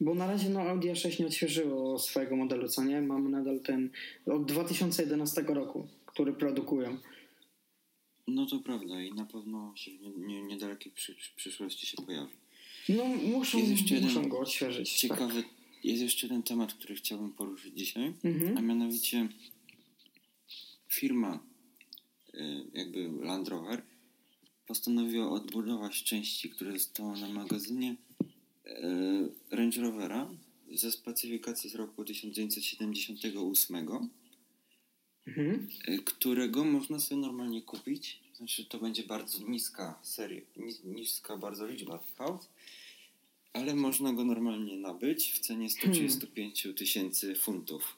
Bo 0.00 0.14
na 0.14 0.26
razie 0.26 0.50
no, 0.50 0.60
Audi 0.60 0.88
A6 0.88 1.20
nie 1.20 1.26
odświeżyło 1.26 1.98
swojego 1.98 2.36
modelu, 2.36 2.68
co 2.68 2.84
nie? 2.84 3.00
Mamy 3.00 3.30
nadal 3.30 3.60
ten 3.60 3.90
od 4.26 4.44
2011 4.44 5.42
roku, 5.42 5.88
który 6.06 6.32
produkują. 6.32 6.98
No 8.28 8.46
to 8.46 8.58
prawda 8.58 9.02
i 9.02 9.12
na 9.12 9.24
pewno 9.24 9.72
się 9.76 9.90
w 9.90 10.18
nie, 10.18 10.42
niedalekiej 10.42 10.92
przy, 10.92 11.16
przyszłości 11.36 11.86
się 11.86 11.96
pojawi. 11.96 12.32
No 12.88 13.04
muszą, 13.04 13.58
muszą 13.58 13.94
jeden, 13.94 14.28
go 14.28 14.40
odświeżyć. 14.40 14.92
Ciekawy, 14.92 15.42
tak. 15.42 15.52
jest 15.84 16.02
jeszcze 16.02 16.26
jeden 16.26 16.42
temat, 16.42 16.74
który 16.74 16.94
chciałbym 16.94 17.32
poruszyć 17.32 17.74
dzisiaj, 17.74 18.12
mhm. 18.24 18.58
a 18.58 18.60
mianowicie 18.60 19.28
firma 20.88 21.42
y, 22.34 22.64
jakby 22.74 23.08
Land 23.24 23.48
Rover 23.48 23.82
postanowiła 24.66 25.30
odbudować 25.30 26.04
części, 26.04 26.50
które 26.50 26.72
zostały 26.72 27.20
na 27.20 27.28
magazynie 27.28 27.96
y, 28.66 29.56
Range 29.56 29.80
Rovera 29.80 30.30
ze 30.72 30.90
specyfikacji 30.90 31.70
z 31.70 31.74
roku 31.74 32.04
1978 32.04 33.88
mhm. 35.26 35.68
Y, 35.88 35.98
którego 35.98 36.64
można 36.64 37.00
sobie 37.00 37.20
normalnie 37.20 37.62
kupić. 37.62 38.20
Znaczy, 38.34 38.64
to 38.64 38.78
będzie 38.78 39.02
bardzo 39.02 39.48
niska 39.48 39.98
seria, 40.02 40.40
niska 40.84 41.36
bardzo 41.36 41.66
liczba 41.66 41.98
tych 41.98 42.20
aut, 42.20 42.48
ale 43.52 43.74
można 43.74 44.12
go 44.12 44.24
normalnie 44.24 44.76
nabyć 44.76 45.32
w 45.32 45.38
cenie 45.38 45.70
135 45.70 46.62
hmm. 46.62 46.78
tysięcy 46.78 47.34
funtów. 47.34 47.96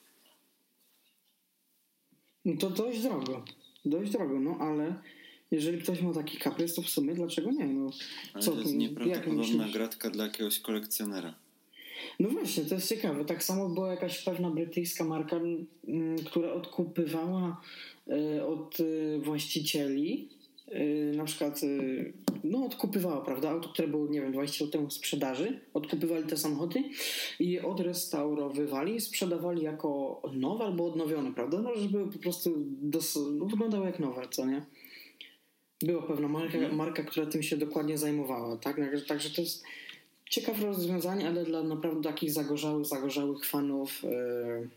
No 2.45 2.57
to 2.57 2.69
dość 2.69 3.01
drogo. 3.01 3.45
Dość 3.85 4.11
drogo, 4.11 4.39
no 4.39 4.57
ale 4.59 5.01
jeżeli 5.51 5.81
ktoś 5.81 6.01
ma 6.01 6.13
taki 6.13 6.37
kaprys, 6.37 6.75
to 6.75 6.81
w 6.81 6.89
sumie 6.89 7.13
dlaczego 7.13 7.51
nie? 7.51 7.65
No, 7.65 7.89
ale 8.33 8.43
co, 8.43 8.51
to 8.51 8.59
jest 8.59 8.73
nieprawdopodobna 8.75 9.67
gratka 9.73 10.09
dla 10.09 10.23
jakiegoś 10.23 10.59
kolekcjonera. 10.59 11.33
No 12.19 12.29
właśnie, 12.29 12.65
to 12.65 12.75
jest 12.75 12.89
ciekawe. 12.89 13.25
Tak 13.25 13.43
samo 13.43 13.69
była 13.69 13.91
jakaś 13.91 14.23
pewna 14.23 14.49
brytyjska 14.49 15.03
marka, 15.03 15.39
która 16.25 16.53
odkupywała 16.53 17.61
e, 18.07 18.45
od 18.45 18.77
e, 18.79 19.19
właścicieli 19.19 20.29
e, 20.67 20.85
na 21.17 21.23
przykład 21.23 21.61
no 22.43 22.65
odkupywała, 22.65 23.21
prawda, 23.21 23.49
auto, 23.49 23.69
które 23.69 23.87
było, 23.87 24.07
nie 24.07 24.21
wiem, 24.21 24.31
20 24.31 24.65
lat 24.65 24.73
temu 24.73 24.87
w 24.87 24.93
sprzedaży, 24.93 25.59
odkupywali 25.73 26.23
te 26.23 26.37
samochody 26.37 26.83
i 27.39 27.51
je 27.51 27.65
odrestaurowywali 27.65 28.95
i 28.95 29.01
sprzedawali 29.01 29.63
jako 29.63 30.21
nowe 30.33 30.65
albo 30.65 30.85
odnowione, 30.85 31.33
prawda, 31.33 31.61
no 31.61 31.75
żeby 31.75 32.11
po 32.11 32.19
prostu 32.19 32.53
dos- 32.81 33.19
no, 33.33 33.45
wyglądały 33.45 33.85
jak 33.85 33.99
nowe, 33.99 34.21
co 34.31 34.45
nie? 34.45 34.65
Była 35.85 36.01
pewna 36.01 36.27
marka, 36.27 36.57
mhm. 36.57 36.75
marka, 36.75 37.03
która 37.03 37.25
tym 37.25 37.43
się 37.43 37.57
dokładnie 37.57 37.97
zajmowała, 37.97 38.57
tak? 38.57 38.77
Także 39.07 39.29
to 39.29 39.41
jest 39.41 39.63
ciekawe 40.29 40.65
rozwiązanie, 40.65 41.27
ale 41.27 41.45
dla 41.45 41.63
naprawdę 41.63 42.09
takich 42.09 42.31
zagorzałych, 42.31 42.85
zagorzałych 42.85 43.45
fanów 43.45 44.03
yy, 44.03 44.69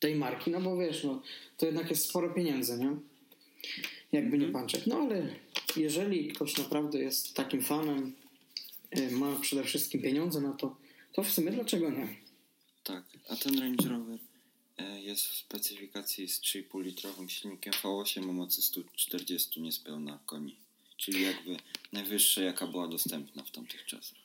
tej 0.00 0.14
marki, 0.14 0.50
no 0.50 0.60
bo 0.60 0.76
wiesz, 0.76 1.04
no, 1.04 1.22
to 1.56 1.66
jednak 1.66 1.90
jest 1.90 2.08
sporo 2.08 2.30
pieniędzy, 2.30 2.78
nie? 2.78 2.96
Jakby 4.12 4.38
nie 4.38 4.46
mhm. 4.46 4.64
patrzeć. 4.64 4.86
No 4.86 4.96
ale 4.96 5.34
jeżeli 5.76 6.28
ktoś 6.28 6.58
naprawdę 6.58 6.98
jest 6.98 7.34
takim 7.34 7.62
fanem, 7.62 8.12
yy, 8.96 9.10
ma 9.10 9.36
przede 9.40 9.64
wszystkim 9.64 10.02
pieniądze 10.02 10.40
na 10.40 10.52
to, 10.52 10.76
to 11.12 11.22
w 11.22 11.30
sumie 11.30 11.50
dlaczego 11.50 11.90
nie? 11.90 12.08
Tak, 12.84 13.04
a 13.28 13.36
ten 13.36 13.58
Range 13.58 13.88
Rover 13.88 14.14
e, 14.14 14.33
jest 15.02 15.26
w 15.26 15.36
specyfikacji 15.36 16.28
z 16.28 16.40
3,5 16.40 16.82
litrowym 16.82 17.28
silnikiem 17.28 17.72
V8 17.72 18.30
o 18.30 18.32
mocy 18.32 18.62
140 18.62 19.62
niespełna 19.62 20.18
koni 20.26 20.64
czyli 20.96 21.22
jakby 21.22 21.56
najwyższa, 21.92 22.42
jaka 22.42 22.66
była 22.66 22.88
dostępna 22.88 23.42
w 23.42 23.50
tamtych 23.50 23.86
czasach. 23.86 24.18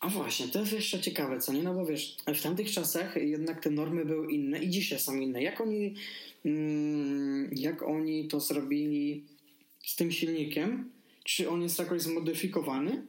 A 0.00 0.08
właśnie, 0.08 0.48
to 0.48 0.60
jest 0.60 0.72
jeszcze 0.72 1.00
ciekawe, 1.00 1.40
co 1.40 1.52
nie? 1.52 1.62
No 1.62 1.74
bo 1.74 1.86
wiesz, 1.86 2.16
w 2.34 2.42
tamtych 2.42 2.72
czasach 2.72 3.16
jednak 3.16 3.62
te 3.62 3.70
normy 3.70 4.04
były 4.04 4.32
inne 4.32 4.64
i 4.64 4.70
dzisiaj 4.70 5.00
są 5.00 5.16
inne. 5.16 5.42
Jak 5.42 5.60
oni, 5.60 5.94
mm, 6.44 7.50
jak 7.52 7.82
oni 7.82 8.28
to 8.28 8.40
zrobili 8.40 9.24
z 9.84 9.96
tym 9.96 10.12
silnikiem? 10.12 10.92
Czy 11.24 11.50
on 11.50 11.62
jest 11.62 11.78
jakoś 11.78 12.02
zmodyfikowany 12.02 13.06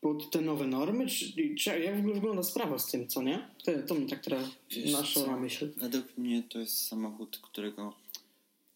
pod 0.00 0.30
te 0.30 0.40
nowe 0.40 0.66
normy? 0.66 1.06
Czy, 1.06 1.54
czy 1.54 1.80
jak 1.80 1.96
w 1.96 1.98
ogóle 1.98 2.14
wygląda 2.14 2.42
sprawa 2.42 2.78
z 2.78 2.86
tym, 2.86 3.08
co 3.08 3.22
nie? 3.22 3.48
To, 3.64 3.72
to 3.88 3.94
mnie 3.94 4.08
tak 4.08 4.24
teraz 4.24 4.44
naszła 4.92 5.26
na 5.26 5.36
myśl. 5.36 5.72
Według 5.76 6.18
mnie 6.18 6.42
to 6.42 6.58
jest 6.58 6.86
samochód, 6.86 7.38
którego 7.42 7.94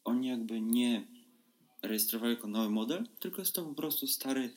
oni 0.04 0.28
jakby 0.28 0.60
nie 0.60 1.06
rejestrowali 1.82 2.34
jako 2.34 2.48
nowy 2.48 2.70
model, 2.70 3.06
tylko 3.20 3.42
jest 3.42 3.54
to 3.54 3.62
po 3.62 3.74
prostu 3.74 4.06
stary, 4.06 4.50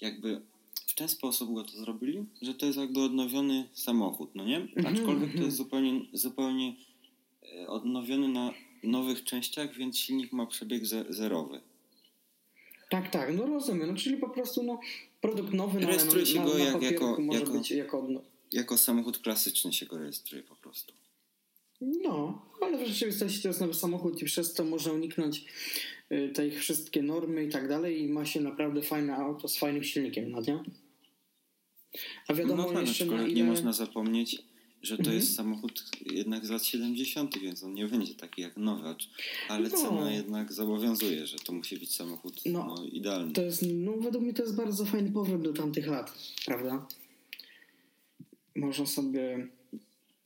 jakby 0.00 0.40
w 0.86 0.94
ten 0.94 1.08
sposób 1.08 1.54
go 1.54 1.64
to 1.64 1.72
zrobili, 1.72 2.24
że 2.42 2.54
to 2.54 2.66
jest 2.66 2.78
jakby 2.78 3.00
odnowiony 3.00 3.68
samochód, 3.72 4.30
no 4.34 4.44
nie? 4.44 4.56
Mhm, 4.56 4.86
Aczkolwiek 4.86 5.30
to 5.30 5.36
jest 5.36 5.36
mhm. 5.36 5.50
zupełnie, 5.50 6.00
zupełnie 6.12 6.76
e, 7.42 7.66
odnowiony 7.66 8.28
na 8.28 8.54
nowych 8.82 9.24
częściach, 9.24 9.76
więc 9.76 9.98
silnik 9.98 10.32
ma 10.32 10.46
przebieg 10.46 10.82
zerowy. 11.08 11.60
Tak, 12.92 13.10
tak, 13.10 13.34
no 13.36 13.46
rozumiem. 13.46 13.88
No, 13.88 13.96
czyli 13.96 14.16
po 14.16 14.28
prostu 14.28 14.62
no, 14.62 14.80
produkt 15.20 15.52
nowy 15.52 15.80
na, 15.80 15.86
rejestruje 15.86 16.26
się 16.26 16.38
na, 16.38 16.44
go 16.44 16.58
na 16.58 16.64
jak, 16.64 16.82
jako, 16.82 17.16
jako, 17.32 17.54
jako, 17.70 18.08
jako 18.52 18.78
samochód 18.78 19.18
klasyczny 19.18 19.72
się 19.72 19.86
go 19.86 19.98
rejestruje 19.98 20.42
po 20.42 20.56
prostu. 20.56 20.92
No, 21.80 22.46
ale 22.60 22.84
w 22.84 22.88
rzeczywistości 22.88 23.42
to 23.42 23.48
jest 23.48 23.60
nowy 23.60 23.74
samochód 23.74 24.22
i 24.22 24.24
przez 24.24 24.54
to 24.54 24.64
można 24.64 24.92
uniknąć 24.92 25.44
Y, 26.12 26.28
te 26.28 26.46
ich 26.46 26.58
wszystkie 26.58 27.02
normy 27.02 27.44
i 27.44 27.48
tak 27.48 27.68
dalej 27.68 28.02
i 28.02 28.08
ma 28.08 28.24
się 28.24 28.40
naprawdę 28.40 28.82
fajne 28.82 29.16
auto 29.16 29.48
z 29.48 29.58
fajnym 29.58 29.84
silnikiem, 29.84 30.30
no 30.30 30.40
nie? 30.40 30.58
A 32.28 32.34
wiadomo 32.34 32.72
no, 32.72 32.80
jeszcze 32.80 33.06
na 33.06 33.22
ile... 33.22 33.32
nie 33.32 33.44
można 33.44 33.72
zapomnieć, 33.72 34.42
że 34.82 34.96
to 34.96 35.00
mhm. 35.00 35.16
jest 35.16 35.34
samochód 35.34 35.84
jednak 36.12 36.46
z 36.46 36.50
lat 36.50 36.64
70., 36.64 37.38
więc 37.38 37.62
on 37.62 37.74
nie 37.74 37.86
będzie 37.86 38.14
taki 38.14 38.42
jak 38.42 38.56
nowy, 38.56 38.94
ale 39.48 39.68
no. 39.68 39.76
cena 39.76 40.12
jednak 40.12 40.52
zobowiązuje, 40.52 41.26
że 41.26 41.36
to 41.38 41.52
musi 41.52 41.78
być 41.78 41.94
samochód 41.94 42.40
no, 42.46 42.66
no, 42.66 42.84
idealny. 42.84 43.32
To 43.32 43.42
jest, 43.42 43.62
no 43.74 43.92
według 43.92 44.24
mnie 44.24 44.34
to 44.34 44.42
jest 44.42 44.56
bardzo 44.56 44.84
fajny 44.84 45.12
powrót 45.12 45.42
do 45.42 45.52
tamtych 45.52 45.86
lat, 45.86 46.18
prawda? 46.46 46.86
Można 48.56 48.86
sobie 48.86 49.48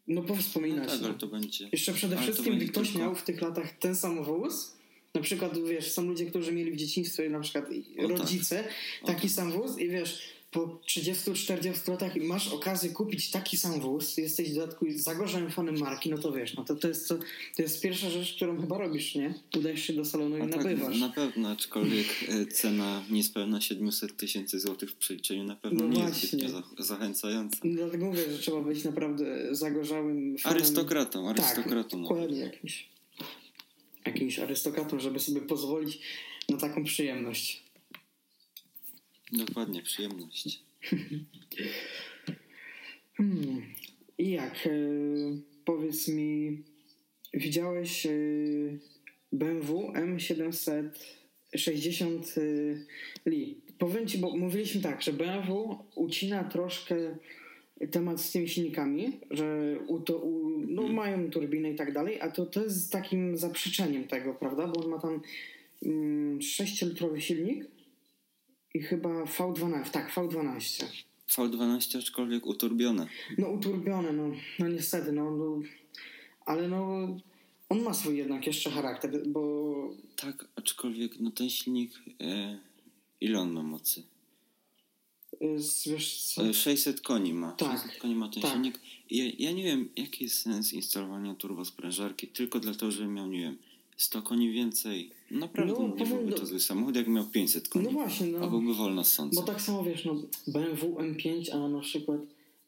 no 0.08 0.22
powspominać. 0.22 0.88
No 0.88 0.94
tak, 0.94 1.04
ale 1.04 1.14
to 1.14 1.26
będzie... 1.26 1.68
Jeszcze 1.72 1.92
przede 1.92 2.16
wszystkim, 2.16 2.56
gdy 2.56 2.68
ktoś 2.68 2.88
tylko... 2.88 2.98
miał 2.98 3.14
w 3.14 3.22
tych 3.22 3.42
latach 3.42 3.78
ten 3.78 3.96
sam 3.96 4.24
wóz, 4.24 4.76
na 5.14 5.20
przykład, 5.20 5.58
wiesz, 5.58 5.92
są 5.92 6.06
ludzie, 6.06 6.26
którzy 6.26 6.52
mieli 6.52 6.72
w 6.72 6.76
dzieciństwie 6.76 7.30
na 7.30 7.40
przykład 7.40 7.64
o, 7.98 8.08
tak. 8.08 8.18
rodzice 8.18 8.64
tak. 8.64 9.14
taki 9.14 9.28
sam 9.28 9.52
wóz 9.52 9.78
i 9.78 9.88
wiesz, 9.88 10.35
po 10.56 10.78
30-40 10.86 11.90
latach 11.90 12.16
masz 12.16 12.52
okazję 12.52 12.90
kupić 12.90 13.30
taki 13.30 13.56
sam 13.56 13.80
wóz, 13.80 14.16
jesteś 14.16 14.50
w 14.50 14.54
dodatku 14.54 14.86
zagorzałym 14.94 15.50
fanem 15.50 15.78
marki, 15.78 16.10
no 16.10 16.18
to 16.18 16.32
wiesz, 16.32 16.54
no 16.54 16.64
to, 16.64 16.76
to, 16.76 16.88
jest, 16.88 17.08
to, 17.08 17.18
to 17.56 17.62
jest 17.62 17.82
pierwsza 17.82 18.10
rzecz, 18.10 18.36
którą 18.36 18.60
chyba 18.60 18.78
robisz, 18.78 19.14
nie? 19.14 19.34
Udajesz 19.56 19.82
się 19.82 19.92
do 19.92 20.04
salonu 20.04 20.36
i 20.36 20.40
tak, 20.40 20.64
nabywasz. 20.64 21.00
Na 21.00 21.08
pewno, 21.08 21.50
aczkolwiek 21.50 22.06
e, 22.28 22.46
cena 22.46 23.02
niespełna 23.10 23.60
700 23.60 24.16
tysięcy 24.16 24.60
złotych 24.60 24.90
w 24.90 24.94
przeliczeniu 24.94 25.44
na 25.44 25.56
pewno 25.56 25.84
no 25.84 25.94
nie 25.94 26.02
właśnie. 26.02 26.42
jest 26.42 26.54
zachęcająca. 26.78 27.58
Dlatego 27.64 28.06
mówię, 28.06 28.30
że 28.32 28.38
trzeba 28.38 28.60
być 28.60 28.84
naprawdę 28.84 29.54
zagorzałym 29.54 30.38
fanem. 30.38 30.58
Arystokratą, 30.58 31.28
arystokratą. 31.28 31.90
Tak, 31.90 32.00
dokładnie 32.00 32.38
jakimś 32.38 32.88
jakimś 34.06 34.38
arystokratą, 34.38 35.00
żeby 35.00 35.20
sobie 35.20 35.40
pozwolić 35.40 35.98
na 36.48 36.56
taką 36.56 36.84
przyjemność. 36.84 37.65
Dokładnie, 39.32 39.82
przyjemność. 39.82 40.60
hmm. 43.16 43.62
I 44.18 44.30
jak? 44.30 44.66
E, 44.66 44.70
powiedz 45.64 46.08
mi, 46.08 46.62
widziałeś 47.34 48.06
BMW 49.32 49.92
M760 49.92 52.40
Li 53.26 53.60
powiem 53.78 54.06
Ci, 54.06 54.18
bo 54.18 54.36
mówiliśmy 54.36 54.80
tak, 54.80 55.02
że 55.02 55.12
BMW 55.12 55.78
ucina 55.94 56.44
troszkę 56.44 56.96
temat 57.90 58.20
z 58.20 58.32
tymi 58.32 58.48
silnikami, 58.48 59.20
że 59.30 59.76
u 59.86 60.00
to, 60.00 60.18
u, 60.18 60.48
no, 60.68 60.82
Mhm. 60.82 60.94
mają 60.94 61.30
turbinę 61.30 61.70
i 61.70 61.74
tak 61.74 61.92
dalej, 61.92 62.20
a 62.20 62.30
to, 62.30 62.46
to 62.46 62.64
jest 62.64 62.92
takim 62.92 63.36
zaprzeczeniem 63.36 64.04
tego, 64.04 64.34
prawda? 64.34 64.66
Bo 64.66 64.84
on 64.84 64.90
ma 64.90 64.98
tam 64.98 65.20
mm, 65.82 66.38
6-litrowy 66.38 67.18
silnik 67.18 67.64
i 68.76 68.82
chyba 68.82 69.24
V12, 69.24 69.90
tak, 69.90 70.14
V12. 70.14 70.84
V12 71.28 71.98
aczkolwiek 71.98 72.46
uturbione. 72.46 73.06
No 73.38 73.48
uturbione, 73.48 74.12
no, 74.12 74.30
no 74.58 74.68
niestety, 74.68 75.12
no, 75.12 75.30
no, 75.30 75.60
ale 76.46 76.68
no 76.68 77.08
on 77.68 77.82
ma 77.82 77.94
swój 77.94 78.16
jednak 78.16 78.46
jeszcze 78.46 78.70
charakter, 78.70 79.28
bo 79.28 79.74
Tak, 80.16 80.48
aczkolwiek 80.56 81.20
no 81.20 81.30
ten 81.30 81.50
silnik, 81.50 81.92
e, 82.20 82.58
ile 83.20 83.38
on 83.40 83.50
ma 83.52 83.62
mocy? 83.62 84.02
z- 85.58 85.88
wiesz 85.88 86.22
co? 86.22 86.46
E, 86.48 86.54
600 86.54 87.00
koni 87.00 87.32
ma. 87.34 87.52
Tak, 87.52 87.72
600 87.82 87.98
koni 88.00 88.14
ma 88.14 88.28
ten 88.28 88.42
tak. 88.42 88.52
silnik. 88.52 88.80
Ja, 89.10 89.24
ja 89.38 89.52
nie 89.52 89.64
wiem, 89.64 89.88
jaki 89.96 90.24
jest 90.24 90.38
sens 90.38 90.72
instalowania 90.72 91.34
turbosprężarki 91.34 92.28
tylko 92.28 92.60
dlatego, 92.60 92.92
że 92.92 93.06
miał, 93.06 93.26
nie 93.28 93.40
wiem, 93.40 93.56
100 93.96 94.22
koni 94.22 94.52
więcej. 94.52 95.10
Naprawdę 95.30 95.72
No, 95.72 95.94
nie 95.96 96.06
byłby 96.06 96.30
no- 96.30 96.36
to 96.36 96.46
zły 96.46 96.60
samochód, 96.60 96.96
jak 96.96 97.08
miał 97.08 97.26
500 97.26 97.68
koni. 97.68 97.84
No 97.84 97.90
właśnie, 97.90 98.26
no. 98.26 98.38
A 98.38 98.46
byłby 98.46 98.74
wolno 98.74 99.04
ssący. 99.04 99.36
Bo 99.36 99.42
tak 99.42 99.60
samo 99.62 99.84
wiesz, 99.84 100.04
no 100.04 100.22
BMW 100.46 100.94
M5, 100.94 101.50
a 101.52 101.68
na 101.68 101.80
przykład 101.80 102.20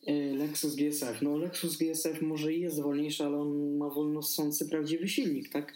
y, 0.08 0.34
Lexus 0.36 0.74
GSF. 0.74 1.22
No 1.22 1.36
Lexus 1.36 1.76
GSF 1.76 2.22
może 2.22 2.54
i 2.54 2.60
jest 2.60 2.82
wolniejszy, 2.82 3.24
ale 3.24 3.36
on 3.40 3.76
ma 3.76 3.88
wolno 3.88 4.22
ssący 4.22 4.68
prawdziwy 4.68 5.08
silnik, 5.08 5.48
tak? 5.48 5.74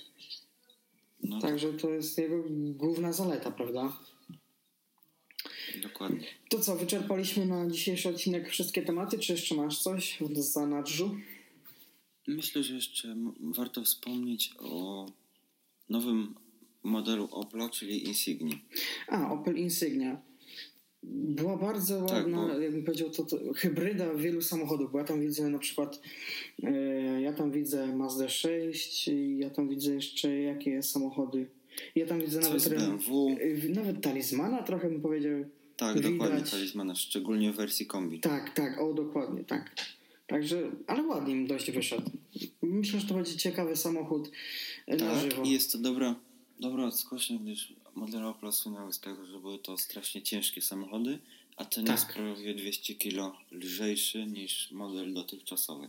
No 1.22 1.40
Także 1.40 1.72
to 1.72 1.90
jest 1.90 2.18
jego 2.18 2.44
główna 2.74 3.12
zaleta, 3.12 3.50
prawda? 3.50 3.96
dokładnie. 5.82 6.26
To 6.48 6.58
co, 6.60 6.76
wyczerpaliśmy 6.76 7.46
na 7.46 7.70
dzisiejszy 7.70 8.08
odcinek 8.08 8.48
wszystkie 8.50 8.82
tematy, 8.82 9.18
czy 9.18 9.32
jeszcze 9.32 9.54
masz 9.54 9.82
coś 9.82 10.18
w 10.20 10.38
zanadrzu? 10.38 11.16
Myślę, 12.28 12.62
że 12.62 12.74
jeszcze 12.74 13.16
warto 13.40 13.84
wspomnieć 13.84 14.54
o 14.58 15.06
nowym 15.88 16.34
modelu 16.82 17.28
Opla, 17.30 17.68
czyli 17.68 18.06
Insigni. 18.08 18.62
A, 19.08 19.32
Opel 19.32 19.56
Insignia. 19.56 20.20
Była 21.04 21.56
bardzo 21.56 22.06
Tak, 22.06 22.10
ładna, 22.16 22.36
bo- 22.48 22.60
jakbym 22.60 22.84
powiedział, 22.84 23.10
to, 23.10 23.22
to 23.24 23.36
hybryda 23.56 24.14
wielu 24.14 24.42
samochodów, 24.42 24.92
bo 24.92 24.98
ja 24.98 25.04
tam 25.04 25.20
widzę 25.20 25.48
na 25.50 25.58
przykład, 25.58 26.00
e, 26.62 26.72
ja 27.22 27.32
tam 27.32 27.50
widzę 27.52 27.96
Mazda 27.96 28.28
6, 28.28 29.08
i 29.08 29.38
ja 29.38 29.50
tam 29.50 29.68
widzę 29.68 29.94
jeszcze 29.94 30.40
jakie 30.40 30.82
samochody. 30.82 31.46
Ja 31.94 32.06
tam 32.06 32.20
widzę 32.20 32.40
Co 32.40 32.48
nawet, 32.48 32.68
BMW? 32.68 33.36
e, 33.40 33.68
nawet 33.68 34.00
talizmana 34.02 34.62
trochę 34.62 34.90
bym 34.90 35.00
powiedział. 35.00 35.44
Tak, 35.76 35.96
Widać. 35.96 36.12
dokładnie, 36.12 36.40
talizmana, 36.50 36.94
szczególnie 36.94 37.52
w 37.52 37.56
wersji 37.56 37.86
kombi. 37.86 38.20
Tak, 38.20 38.54
tak, 38.54 38.80
o 38.80 38.94
dokładnie, 38.94 39.44
tak. 39.44 39.74
Także, 40.26 40.70
ale 40.86 41.02
ładnie 41.02 41.34
im 41.34 41.46
dość 41.46 41.70
wyszedł. 41.70 42.10
Myślę, 42.72 43.00
że 43.00 43.06
to 43.06 43.14
będzie 43.14 43.36
ciekawy 43.36 43.76
samochód 43.76 44.30
e, 44.86 44.96
na 44.96 45.20
żywo. 45.20 45.36
Tak, 45.36 45.46
jest 45.46 45.72
to 45.72 45.78
dobra, 45.78 46.14
dobra 46.60 46.84
odskocznia, 46.84 47.38
gdyż 47.38 47.72
modele 47.94 48.28
Opla 48.28 48.52
słynęły 48.52 48.92
z 48.92 49.00
tego, 49.00 49.26
że 49.26 49.38
były 49.38 49.58
to 49.58 49.78
strasznie 49.78 50.22
ciężkie 50.22 50.62
samochody, 50.62 51.18
a 51.56 51.64
ten 51.64 51.84
Tak. 51.84 51.96
jest 51.96 52.08
prawie 52.12 52.54
200 52.54 52.94
kg 52.94 53.36
lżejszy 53.50 54.26
niż 54.26 54.70
model 54.70 55.14
dotychczasowy. 55.14 55.88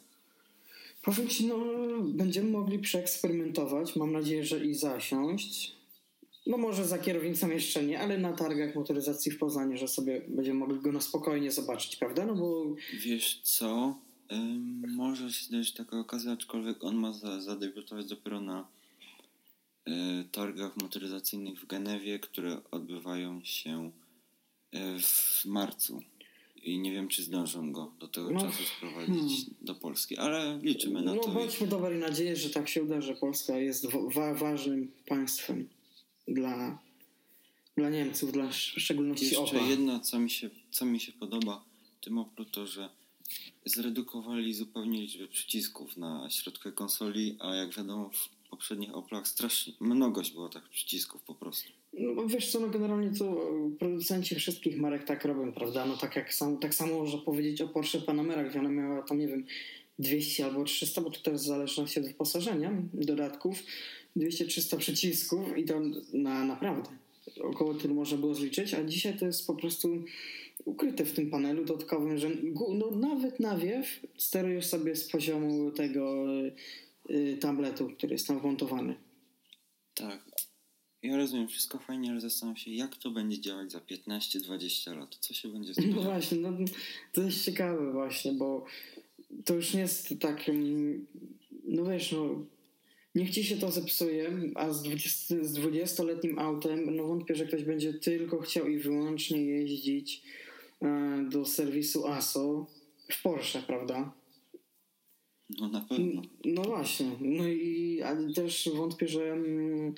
Powiem 1.03 1.27
Ci, 1.27 1.45
no, 1.45 1.57
będziemy 2.03 2.51
mogli 2.51 2.79
przeeksperymentować. 2.79 3.95
Mam 3.95 4.11
nadzieję, 4.11 4.45
że 4.45 4.65
i 4.65 4.75
zasiąść. 4.75 5.71
No 6.47 6.57
może 6.57 6.87
za 6.87 6.97
kierownicą 6.97 7.49
jeszcze 7.49 7.83
nie, 7.83 7.99
ale 7.99 8.17
na 8.17 8.33
targach 8.33 8.75
motoryzacji 8.75 9.31
w 9.31 9.37
Poznaniu, 9.37 9.77
że 9.77 9.87
sobie 9.87 10.21
będziemy 10.27 10.59
mogli 10.59 10.79
go 10.79 10.91
na 10.91 11.01
spokojnie 11.01 11.51
zobaczyć, 11.51 11.95
prawda? 11.95 12.25
No 12.25 12.35
bo 12.35 12.75
Wiesz 12.93 13.39
co, 13.43 13.97
może 14.95 15.33
się 15.33 15.45
zdarzyć 15.45 15.73
taka 15.73 15.99
okazja, 15.99 16.31
aczkolwiek 16.31 16.83
on 16.83 16.95
ma 16.95 17.13
za, 17.13 17.41
zadebiutować 17.41 18.05
dopiero 18.05 18.41
na 18.41 18.67
y, 19.87 19.91
targach 20.31 20.77
motoryzacyjnych 20.77 21.59
w 21.59 21.65
Genewie, 21.65 22.19
które 22.19 22.61
odbywają 22.71 23.41
się 23.43 23.91
y, 24.75 24.99
w 25.01 25.45
marcu. 25.45 26.01
I 26.63 26.79
nie 26.79 26.91
wiem, 26.91 27.07
czy 27.07 27.23
zdążą 27.23 27.71
go 27.71 27.93
do 27.99 28.07
tego 28.07 28.31
No, 28.31 28.39
czasu 28.41 28.63
sprowadzić 28.77 29.11
hmm. 29.15 29.55
do 29.61 29.75
Polski, 29.75 30.17
ale 30.17 30.59
liczymy 30.61 31.01
na 31.01 31.15
no, 31.15 31.21
to. 31.23 31.31
i- 31.31 31.33
bądźmy 31.33 31.67
dobrej 31.67 31.99
nadziei, 31.99 32.35
że 32.35 32.49
tak 32.49 32.69
się 32.69 32.83
uda, 32.83 33.01
że 33.01 33.15
Polska 33.15 33.57
jest 33.57 33.85
wa- 33.91 34.33
ważnym 34.33 34.91
państwem 35.07 35.69
dla, 36.27 36.79
dla 37.77 37.89
Niemców, 37.89 38.31
dla 38.31 38.47
w 38.47 38.53
szczególności 38.55 39.25
Jeszcze 39.25 39.39
Opla. 39.41 39.61
jedno, 39.61 39.99
co 39.99 40.19
mi 40.19 40.29
się, 40.29 40.49
co 40.71 40.85
mi 40.85 40.99
się 40.99 41.11
podoba 41.11 41.63
w 42.01 42.03
tym 42.05 42.17
Oplu, 42.17 42.45
to 42.45 42.67
że 42.67 42.89
zredukowali 43.65 44.53
zupełnie 44.53 45.01
liczbę 45.01 45.27
przycisków 45.27 45.97
na 45.97 46.29
środku 46.29 46.71
konsoli, 46.71 47.37
a 47.39 47.55
jak 47.55 47.75
wiadomo 47.75 48.09
w 48.09 48.49
poprzednich 48.49 48.95
Oplach 48.95 49.27
strasznie 49.27 49.73
mnogość 49.79 50.31
było 50.31 50.49
tak 50.49 50.69
przycisków 50.69 51.21
po 51.21 51.35
prostu. 51.35 51.69
No 51.93 52.27
wiesz 52.27 52.51
co, 52.51 52.59
no 52.59 52.67
generalnie 52.67 53.11
to 53.19 53.51
producenci 53.79 54.35
wszystkich 54.35 54.77
marek 54.77 55.03
tak 55.03 55.25
robią, 55.25 55.51
prawda? 55.51 55.85
No 55.85 55.97
tak 55.97 56.15
jak 56.15 56.33
sam, 56.33 56.57
tak 56.57 56.75
samo 56.75 56.99
można 56.99 57.19
powiedzieć 57.19 57.61
o 57.61 57.67
Porsche 57.67 58.01
Panamera, 58.01 58.43
gdzie 58.43 58.59
ona 58.59 58.69
miała 58.69 59.01
tam, 59.01 59.19
nie 59.19 59.27
wiem, 59.27 59.45
200 59.99 60.45
albo 60.45 60.63
300, 60.63 61.01
bo 61.01 61.11
to 61.11 61.19
też 61.19 61.33
w 61.33 61.45
zależności 61.45 61.99
od 61.99 62.05
wyposażenia, 62.05 62.71
dodatków, 62.93 63.63
200-300 64.17 64.77
przycisków 64.77 65.57
i 65.57 65.65
to 65.65 65.81
na 66.13 66.43
naprawdę 66.45 66.89
około 67.41 67.73
tylu 67.73 67.95
można 67.95 68.17
było 68.17 68.35
zliczyć, 68.35 68.73
a 68.73 68.83
dzisiaj 68.83 69.19
to 69.19 69.25
jest 69.25 69.47
po 69.47 69.55
prostu 69.55 70.03
ukryte 70.65 71.05
w 71.05 71.13
tym 71.13 71.29
panelu 71.29 71.65
dodatkowym, 71.65 72.17
że 72.17 72.29
no, 72.73 72.91
nawet 72.91 73.39
nawiew 73.39 73.99
sterujesz 74.17 74.65
sobie 74.65 74.95
z 74.95 75.07
poziomu 75.07 75.71
tego 75.71 76.25
y, 77.09 77.37
tabletu, 77.37 77.89
który 77.89 78.13
jest 78.13 78.27
tam 78.27 78.39
wmontowany. 78.39 78.95
Tak. 79.93 80.33
Ja 81.03 81.17
rozumiem, 81.17 81.47
wszystko 81.47 81.79
fajnie, 81.79 82.11
ale 82.11 82.21
zastanawiam 82.21 82.57
się, 82.57 82.71
jak 82.71 82.97
to 82.97 83.11
będzie 83.11 83.41
działać 83.41 83.71
za 83.71 83.79
15-20 83.79 84.97
lat. 84.97 85.15
Co 85.15 85.33
się 85.33 85.49
będzie 85.49 85.73
z 85.73 85.75
tym 85.75 85.95
No 85.95 86.01
właśnie, 86.01 86.37
no, 86.37 86.57
to 87.13 87.21
jest 87.21 87.45
ciekawe 87.45 87.91
właśnie, 87.91 88.33
bo 88.33 88.65
to 89.45 89.55
już 89.55 89.73
nie 89.73 89.79
jest 89.79 90.13
tak, 90.19 90.51
no 91.63 91.85
wiesz, 91.85 92.11
no 92.11 92.45
niech 93.15 93.29
ci 93.29 93.43
się 93.43 93.57
to 93.57 93.71
zepsuje, 93.71 94.31
a 94.55 94.71
z 94.71 94.83
20 94.83 95.35
z 95.41 95.57
20-letnim 95.57 96.39
autem, 96.39 96.95
no 96.95 97.03
wątpię, 97.03 97.35
że 97.35 97.45
ktoś 97.45 97.63
będzie 97.63 97.93
tylko 97.93 98.41
chciał 98.41 98.67
i 98.67 98.77
wyłącznie 98.77 99.45
jeździć 99.45 100.23
do 101.29 101.45
serwisu 101.45 102.07
ASO 102.07 102.67
w 103.11 103.21
Porsche, 103.21 103.61
prawda? 103.61 104.13
No 105.59 105.67
na 105.67 105.81
pewno. 105.81 106.21
No 106.45 106.61
właśnie, 106.61 107.11
no 107.21 107.47
i 107.47 108.01
ale 108.01 108.33
też 108.33 108.69
wątpię, 108.75 109.07
że 109.07 109.31
mm, 109.31 109.95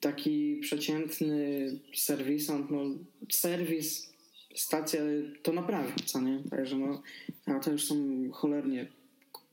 taki 0.00 0.58
przeciętny 0.60 1.70
serwisant, 1.94 2.70
no 2.70 2.84
serwis, 3.32 4.12
stacja 4.54 5.00
to 5.42 5.52
naprawi, 5.52 5.92
co 6.04 6.20
nie? 6.20 6.42
Także 6.50 6.78
no, 6.78 7.02
auta 7.46 7.70
już 7.70 7.84
są 7.84 7.96
cholernie 8.32 8.86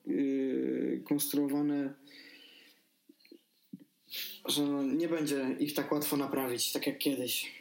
yy, 0.07 1.03
konstruowane, 1.07 1.93
że 4.45 4.65
no, 4.65 4.83
nie 4.83 5.07
będzie 5.07 5.55
ich 5.59 5.73
tak 5.73 5.91
łatwo 5.91 6.17
naprawić, 6.17 6.71
tak 6.71 6.87
jak 6.87 6.97
kiedyś. 6.97 7.51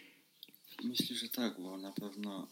Myślę, 0.84 1.16
że 1.16 1.28
tak, 1.28 1.60
bo 1.60 1.78
na 1.78 1.92
pewno, 1.92 2.48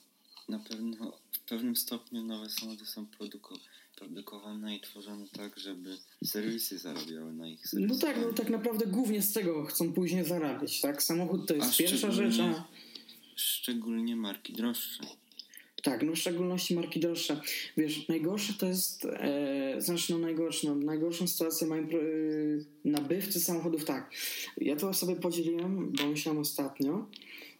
na 0.50 0.58
pewno 0.58 1.18
w 1.32 1.38
pewnym 1.38 1.76
stopniu 1.76 2.22
nowe 2.24 2.48
samochody 2.50 2.86
są 2.86 3.06
produko- 3.06 3.58
produkowane 3.96 4.76
i 4.76 4.80
tworzone 4.80 5.26
tak, 5.32 5.58
żeby 5.58 5.96
serwisy 6.24 6.78
zarabiały 6.78 7.32
na 7.32 7.48
ich 7.48 7.60
No 7.64 7.68
serwisach. 7.70 8.00
tak, 8.00 8.16
no 8.26 8.32
tak 8.32 8.50
naprawdę 8.50 8.86
głównie 8.86 9.22
z 9.22 9.32
tego 9.32 9.64
chcą 9.64 9.92
później 9.92 10.24
zarabiać, 10.24 10.80
tak? 10.80 11.02
Samochód 11.02 11.48
to 11.48 11.54
jest 11.54 11.74
A 11.74 11.76
pierwsza 11.76 12.10
rzecz, 12.10 12.38
a... 12.40 12.64
Szczególnie 13.36 14.16
marki 14.16 14.52
droższe. 14.52 15.02
Tak, 15.82 16.02
no 16.02 16.12
w 16.12 16.18
szczególności 16.18 16.74
marki 16.74 17.00
droższe. 17.00 17.40
Wiesz, 17.76 18.08
najgorsze 18.08 18.54
to 18.54 18.66
jest, 18.66 19.04
e, 19.04 19.74
znaczy 19.78 20.12
no 20.12 20.18
najgorsze, 20.18 20.68
no, 20.68 20.74
najgorszą 20.74 21.28
sytuację 21.28 21.66
mają 21.66 21.82
e, 21.82 21.88
nabywcy 22.84 23.40
samochodów, 23.40 23.84
tak. 23.84 24.10
Ja 24.56 24.76
to 24.76 24.94
sobie 24.94 25.16
podzieliłem, 25.16 25.92
bo 25.92 26.06
myślałem 26.06 26.40
ostatnio, 26.40 27.06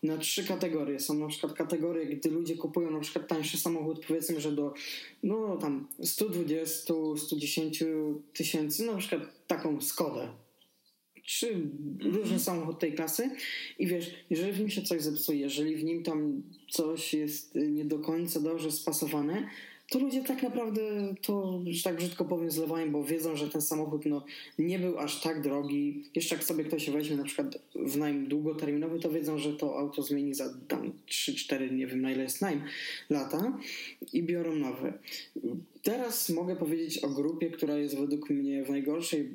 na 0.03 0.19
trzy 0.19 0.45
kategorie. 0.45 1.01
Są 1.01 1.15
na 1.15 1.29
przykład 1.29 1.53
kategorie, 1.53 2.07
gdy 2.07 2.31
ludzie 2.31 2.57
kupują 2.57 2.91
na 2.91 3.01
przykład 3.01 3.29
tańszy 3.29 3.59
samochód, 3.59 4.07
powiedzmy, 4.07 4.41
że 4.41 4.53
do 4.53 4.75
no 5.23 5.57
tam 5.57 5.89
120, 6.03 6.95
110 7.17 7.85
tysięcy, 8.33 8.87
na 8.87 8.97
przykład 8.97 9.47
taką 9.47 9.81
Skodę, 9.81 10.29
czy 11.25 11.71
różny 12.03 12.39
samochód 12.39 12.79
tej 12.79 12.93
klasy 12.93 13.31
i 13.79 13.87
wiesz, 13.87 14.15
jeżeli 14.31 14.53
w 14.53 14.59
nim 14.59 14.71
się 14.71 14.83
coś 14.83 15.03
zepsuje, 15.03 15.41
jeżeli 15.41 15.77
w 15.77 15.85
nim 15.85 16.03
tam 16.03 16.43
coś 16.71 17.15
jest 17.15 17.57
y, 17.57 17.71
nie 17.71 17.85
do 17.85 17.99
końca 17.99 18.41
dobrze 18.41 18.73
spasowane, 18.73 19.49
to 19.91 19.99
ludzie 19.99 20.23
tak 20.23 20.43
naprawdę 20.43 20.81
to, 21.23 21.63
że 21.67 21.83
tak 21.83 21.97
brzydko 21.97 22.25
powiem, 22.25 22.51
zlewają, 22.51 22.93
bo 22.93 23.05
wiedzą, 23.05 23.37
że 23.37 23.49
ten 23.49 23.63
samochód 23.63 24.07
no, 24.07 24.25
nie 24.59 24.79
był 24.79 24.99
aż 24.99 25.21
tak 25.21 25.43
drogi. 25.43 26.05
Jeszcze 26.15 26.35
jak 26.35 26.45
sobie 26.45 26.65
ktoś 26.65 26.91
weźmie 26.91 27.17
na 27.17 27.25
przykład 27.25 27.59
w 27.75 27.97
najm 27.97 28.29
długoterminowy, 28.29 29.01
to 29.01 29.11
wiedzą, 29.11 29.39
że 29.39 29.53
to 29.53 29.79
auto 29.79 30.03
zmieni 30.03 30.35
za 30.35 30.55
tam 30.69 30.93
3-4, 31.09 31.73
nie 31.73 31.87
wiem 31.87 32.01
na 32.01 32.13
ile 32.13 32.23
jest 32.23 32.41
najm, 32.41 32.63
lata 33.11 33.59
i 34.13 34.23
biorą 34.23 34.55
nowe. 34.55 34.93
Teraz 35.83 36.29
mogę 36.29 36.57
powiedzieć 36.57 36.99
o 36.99 37.09
grupie, 37.09 37.51
która 37.51 37.77
jest 37.77 37.99
według 37.99 38.31
mnie 38.31 38.65
w 38.65 38.71
najgorszej 38.71 39.31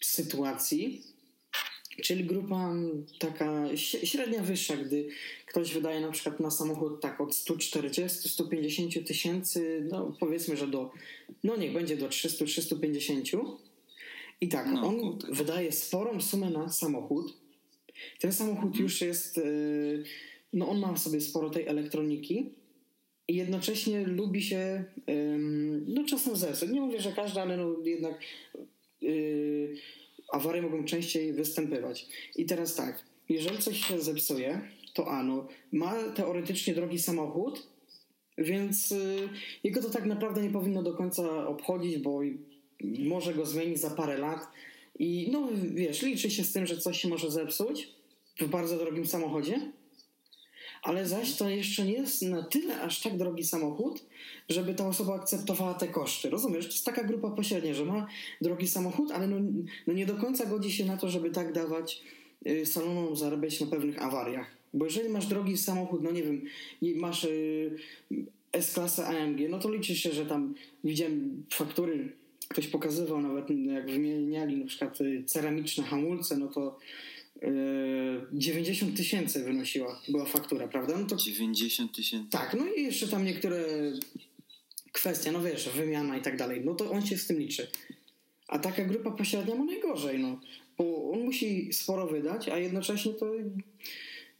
sytuacji, 0.00 1.02
Czyli 2.02 2.24
grupa 2.24 2.74
taka 3.18 3.76
średnia 3.76 4.42
wyższa, 4.42 4.76
gdy 4.76 5.08
ktoś 5.46 5.72
wydaje 5.72 6.00
na 6.00 6.10
przykład 6.10 6.40
na 6.40 6.50
samochód 6.50 7.00
tak 7.00 7.20
od 7.20 7.30
140-150 7.30 9.04
tysięcy, 9.04 9.86
no 9.90 10.16
powiedzmy, 10.20 10.56
że 10.56 10.66
do, 10.66 10.90
no 11.44 11.56
niech 11.56 11.72
będzie 11.72 11.96
do 11.96 12.08
300-350. 12.08 13.56
I 14.40 14.48
tak, 14.48 14.66
no, 14.66 14.82
on 14.86 15.18
wydaje 15.28 15.72
sporą 15.72 16.20
sumę 16.20 16.50
na 16.50 16.68
samochód. 16.68 17.36
Ten 18.20 18.32
samochód 18.32 18.76
już 18.76 19.00
jest, 19.00 19.38
y, 19.38 20.04
no 20.52 20.68
on 20.68 20.78
ma 20.78 20.92
w 20.92 20.98
sobie 20.98 21.20
sporo 21.20 21.50
tej 21.50 21.66
elektroniki 21.66 22.50
i 23.28 23.34
jednocześnie 23.34 24.06
lubi 24.06 24.42
się, 24.42 24.84
no 25.86 26.04
czasem 26.04 26.36
zepsuć. 26.36 26.70
Nie 26.70 26.80
mówię, 26.80 27.00
że 27.00 27.12
każdy, 27.12 27.40
ale 27.40 27.56
no 27.56 27.76
jednak 27.84 28.20
y, 29.02 29.76
awarie 30.32 30.62
mogą 30.62 30.84
częściej 30.84 31.32
występować. 31.32 32.06
I 32.36 32.44
teraz 32.44 32.74
tak, 32.74 33.04
jeżeli 33.28 33.58
coś 33.58 33.86
się 33.86 34.00
zepsuje, 34.00 34.60
to 34.94 35.08
ano, 35.08 35.48
ma 35.72 35.94
teoretycznie 36.02 36.74
drogi 36.74 36.98
samochód, 36.98 37.66
więc 38.38 38.92
y, 38.92 39.28
jego 39.64 39.82
to 39.82 39.90
tak 39.90 40.04
naprawdę 40.04 40.42
nie 40.42 40.50
powinno 40.50 40.82
do 40.82 40.94
końca 40.94 41.48
obchodzić, 41.48 41.98
bo 41.98 42.20
może 42.98 43.34
go 43.34 43.46
zmienić 43.46 43.80
za 43.80 43.90
parę 43.90 44.18
lat. 44.18 44.48
I 44.98 45.28
no 45.32 45.48
wiesz, 45.74 46.02
liczy 46.02 46.30
się 46.30 46.44
z 46.44 46.52
tym, 46.52 46.66
że 46.66 46.76
coś 46.76 47.00
się 47.00 47.08
może 47.08 47.30
zepsuć 47.30 47.88
w 48.40 48.46
bardzo 48.48 48.78
drogim 48.78 49.06
samochodzie, 49.06 49.72
ale 50.82 51.08
zaś 51.08 51.36
to 51.36 51.48
jeszcze 51.48 51.84
nie 51.84 51.92
jest 51.92 52.22
na 52.22 52.42
tyle 52.42 52.80
aż 52.80 53.00
tak 53.00 53.16
drogi 53.16 53.44
samochód, 53.44 54.04
żeby 54.48 54.74
ta 54.74 54.88
osoba 54.88 55.14
akceptowała 55.14 55.74
te 55.74 55.88
koszty. 55.88 56.30
Rozumiesz? 56.30 56.66
To 56.66 56.72
jest 56.72 56.84
taka 56.84 57.04
grupa 57.04 57.30
pośrednia, 57.30 57.74
że 57.74 57.84
ma 57.84 58.06
drogi 58.40 58.68
samochód, 58.68 59.10
ale 59.10 59.28
no, 59.28 59.36
no 59.86 59.92
nie 59.92 60.06
do 60.06 60.14
końca 60.14 60.46
godzi 60.46 60.72
się 60.72 60.84
na 60.84 60.96
to, 60.96 61.08
żeby 61.08 61.30
tak 61.30 61.52
dawać 61.52 62.02
y, 62.46 62.66
salonom 62.66 63.16
zarabiać 63.16 63.60
na 63.60 63.66
pewnych 63.66 64.02
awariach. 64.02 64.46
Bo 64.74 64.84
jeżeli 64.84 65.08
masz 65.08 65.26
drogi 65.26 65.56
samochód, 65.56 66.02
no 66.02 66.10
nie 66.10 66.22
wiem, 66.22 66.42
masz 66.82 67.24
y, 67.24 67.76
S-klasę 68.52 69.06
AMG, 69.06 69.40
no 69.50 69.58
to 69.58 69.70
liczy 69.70 69.96
się, 69.96 70.12
że 70.12 70.26
tam 70.26 70.54
widziałem 70.84 71.44
faktury, 71.50 72.12
ktoś 72.48 72.66
pokazywał 72.66 73.20
nawet 73.20 73.50
jak 73.50 73.86
wymieniali 73.86 74.56
na 74.56 74.66
przykład 74.66 75.00
y, 75.00 75.24
ceramiczne 75.26 75.84
hamulce, 75.84 76.36
no 76.36 76.48
to 76.48 76.78
90 78.32 78.96
tysięcy 78.96 79.44
wynosiła, 79.44 80.00
była 80.08 80.24
faktura, 80.24 80.68
prawda? 80.68 80.98
No 80.98 81.06
to, 81.06 81.16
90 81.16 81.92
tysięcy? 81.92 82.30
Tak, 82.30 82.56
no 82.58 82.66
i 82.74 82.82
jeszcze 82.82 83.08
tam 83.08 83.24
niektóre 83.24 83.64
kwestie, 84.92 85.32
no 85.32 85.42
wiesz, 85.42 85.68
wymiana 85.68 86.16
i 86.16 86.22
tak 86.22 86.36
dalej, 86.36 86.62
no 86.64 86.74
to 86.74 86.90
on 86.90 87.06
się 87.06 87.18
z 87.18 87.26
tym 87.26 87.38
liczy. 87.38 87.70
A 88.48 88.58
taka 88.58 88.84
grupa 88.84 89.10
pośrednia 89.10 89.54
ma 89.54 89.64
najgorzej, 89.64 90.18
no. 90.18 90.40
Bo 90.78 91.10
on 91.10 91.24
musi 91.24 91.72
sporo 91.72 92.06
wydać, 92.06 92.48
a 92.48 92.58
jednocześnie 92.58 93.12
to 93.12 93.26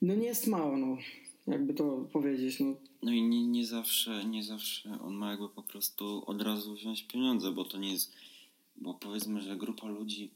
no 0.02 0.14
nie 0.14 0.26
jest 0.26 0.46
mało, 0.46 0.76
no. 0.76 0.98
Jakby 1.46 1.74
to 1.74 2.08
powiedzieć, 2.12 2.60
no. 2.60 2.76
No 3.02 3.12
i 3.12 3.22
nie, 3.22 3.46
nie 3.46 3.66
zawsze, 3.66 4.24
nie 4.24 4.42
zawsze 4.44 4.98
on 5.00 5.14
ma 5.14 5.30
jakby 5.30 5.48
po 5.48 5.62
prostu 5.62 6.22
od 6.26 6.42
razu 6.42 6.74
wziąć 6.74 7.02
pieniądze, 7.02 7.50
bo 7.50 7.64
to 7.64 7.78
nie 7.78 7.92
jest, 7.92 8.12
bo 8.76 8.94
powiedzmy, 8.94 9.40
że 9.40 9.56
grupa 9.56 9.86
ludzi 9.86 10.30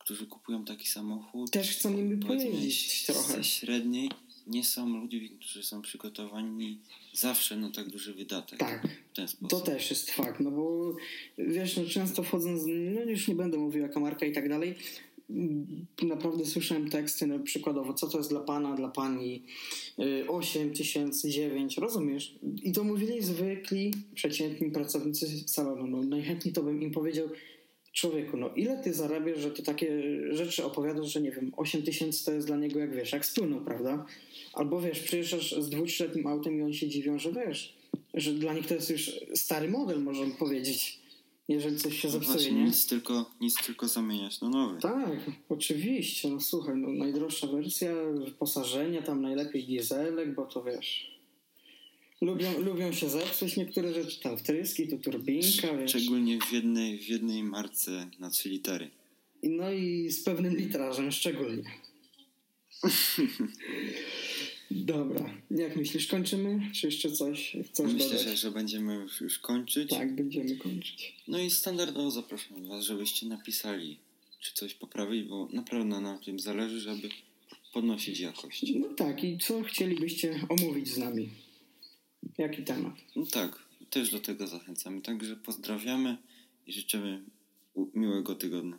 którzy 0.00 0.26
kupują 0.26 0.64
taki 0.64 0.88
samochód. 0.88 1.50
Też 1.50 1.70
chcą 1.70 1.90
nimi 1.90 2.16
pojeździć 2.16 3.06
trochę. 3.06 3.44
Średniej 3.44 4.10
nie 4.46 4.64
są 4.64 5.00
ludzie, 5.00 5.28
którzy 5.28 5.62
są 5.62 5.82
przygotowani 5.82 6.78
zawsze 7.12 7.56
na 7.56 7.70
tak 7.70 7.88
duży 7.88 8.14
wydatek. 8.14 8.58
Tak. 8.58 8.88
W 9.12 9.16
ten 9.16 9.28
sposób. 9.28 9.50
To 9.50 9.60
też 9.60 9.90
jest 9.90 10.10
fakt, 10.10 10.40
no 10.40 10.50
bo 10.50 10.96
wiesz, 11.38 11.76
no 11.76 11.84
często 11.84 12.22
wchodząc, 12.22 12.62
no 12.66 13.00
już 13.00 13.28
nie 13.28 13.34
będę 13.34 13.58
mówił 13.58 13.82
jaka 13.82 14.00
marka 14.00 14.26
i 14.26 14.32
tak 14.32 14.48
dalej, 14.48 14.74
naprawdę 16.02 16.46
słyszałem 16.46 16.90
teksty, 16.90 17.26
no, 17.26 17.38
przykładowo, 17.38 17.94
co 17.94 18.08
to 18.08 18.18
jest 18.18 18.30
dla 18.30 18.40
pana, 18.40 18.74
dla 18.74 18.88
pani, 18.88 19.42
8 20.28 20.68
y, 20.68 20.70
tysięcy, 20.70 21.30
9, 21.30 21.78
rozumiesz? 21.78 22.34
I 22.62 22.72
to 22.72 22.84
mówili 22.84 23.22
zwykli, 23.22 23.94
przeciętni 24.14 24.70
pracownicy 24.70 25.48
salonu. 25.48 25.86
No, 25.86 26.02
najchętniej 26.02 26.54
to 26.54 26.62
bym 26.62 26.82
im 26.82 26.90
powiedział, 26.90 27.28
człowieku, 27.92 28.36
no 28.36 28.50
ile 28.54 28.82
ty 28.82 28.94
zarabiasz, 28.94 29.38
że 29.38 29.50
ty 29.50 29.62
takie 29.62 30.02
rzeczy 30.34 30.64
opowiadasz, 30.64 31.12
że 31.12 31.20
nie 31.20 31.30
wiem, 31.30 31.52
8 31.56 31.82
tysięcy 31.82 32.24
to 32.24 32.32
jest 32.32 32.46
dla 32.46 32.56
niego 32.56 32.78
jak 32.78 32.94
wiesz, 32.94 33.12
jak 33.12 33.26
spłyną, 33.26 33.64
prawda? 33.64 34.06
Albo 34.52 34.80
wiesz, 34.80 35.00
przyjeżdżasz 35.00 35.54
z 35.58 35.68
dwutrzyletnim 35.68 36.26
autem 36.26 36.58
i 36.58 36.62
oni 36.62 36.74
się 36.74 36.88
dziwią, 36.88 37.18
że 37.18 37.32
wiesz, 37.32 37.74
że 38.14 38.32
dla 38.32 38.54
nich 38.54 38.66
to 38.66 38.74
jest 38.74 38.90
już 38.90 39.20
stary 39.34 39.68
model, 39.68 40.02
możemy 40.02 40.34
powiedzieć, 40.34 41.00
jeżeli 41.48 41.76
coś 41.76 42.00
się 42.00 42.08
no 42.08 42.12
zepsuje, 42.12 42.34
właśnie, 42.34 42.52
nie? 42.52 42.64
Nic 42.64 42.86
tylko, 42.86 43.30
nic 43.40 43.66
tylko 43.66 43.88
zamieniać 43.88 44.40
na 44.40 44.48
nowy. 44.48 44.80
Tak, 44.80 45.30
oczywiście, 45.48 46.28
no 46.28 46.40
słuchaj, 46.40 46.76
no 46.76 46.92
najdroższa 46.92 47.46
wersja, 47.46 47.94
wyposażenia, 48.24 49.02
tam 49.02 49.22
najlepiej 49.22 49.64
dieselek, 49.64 50.34
bo 50.34 50.46
to 50.46 50.62
wiesz 50.62 51.09
lubią, 52.20 52.60
lubią 52.60 52.92
się 52.92 53.08
zepsuć 53.08 53.56
niektóre 53.56 53.94
rzeczy, 53.94 54.20
tam 54.20 54.38
wtryski, 54.38 54.88
tu 54.88 54.98
turbinka. 54.98 55.76
Wiesz. 55.76 55.90
Szczególnie 55.90 56.38
w 56.40 56.52
jednej, 56.52 56.98
w 56.98 57.08
jednej 57.08 57.42
marce 57.42 58.10
na 58.18 58.30
3 58.30 58.48
litery. 58.48 58.90
No 59.42 59.72
i 59.72 60.10
z 60.10 60.22
pewnym 60.22 60.56
litrażem 60.56 61.12
szczególnie. 61.12 61.70
Dobra, 64.70 65.34
jak 65.50 65.76
myślisz, 65.76 66.06
kończymy? 66.06 66.60
Czy 66.74 66.86
jeszcze 66.86 67.12
coś 67.12 67.56
chcesz 67.66 67.92
Myślę, 67.92 68.08
dodać? 68.08 68.22
Że, 68.22 68.36
że 68.36 68.50
będziemy 68.50 68.94
już, 68.94 69.20
już 69.20 69.38
kończyć. 69.38 69.90
Tak, 69.90 70.14
będziemy 70.14 70.56
kończyć. 70.56 71.16
No 71.28 71.38
i 71.38 71.50
standardowo 71.50 72.10
zapraszam 72.10 72.68
Was, 72.68 72.84
żebyście 72.84 73.26
napisali, 73.26 73.98
czy 74.40 74.54
coś 74.54 74.74
poprawić, 74.74 75.24
bo 75.24 75.48
naprawdę 75.52 76.00
nam 76.00 76.18
tym 76.18 76.40
zależy, 76.40 76.80
żeby 76.80 77.08
podnosić 77.72 78.20
jakość. 78.20 78.72
No 78.74 78.88
tak, 78.88 79.24
i 79.24 79.38
co 79.38 79.62
chcielibyście 79.62 80.46
omówić 80.48 80.88
z 80.88 80.98
nami? 80.98 81.28
jaki 82.38 82.64
temat. 82.64 82.94
No 83.16 83.26
tak, 83.26 83.58
też 83.90 84.10
do 84.10 84.20
tego 84.20 84.46
zachęcamy. 84.46 85.00
Także 85.00 85.36
pozdrawiamy 85.36 86.16
i 86.66 86.72
życzymy 86.72 87.24
miłego 87.94 88.34
tygodnia. 88.34 88.78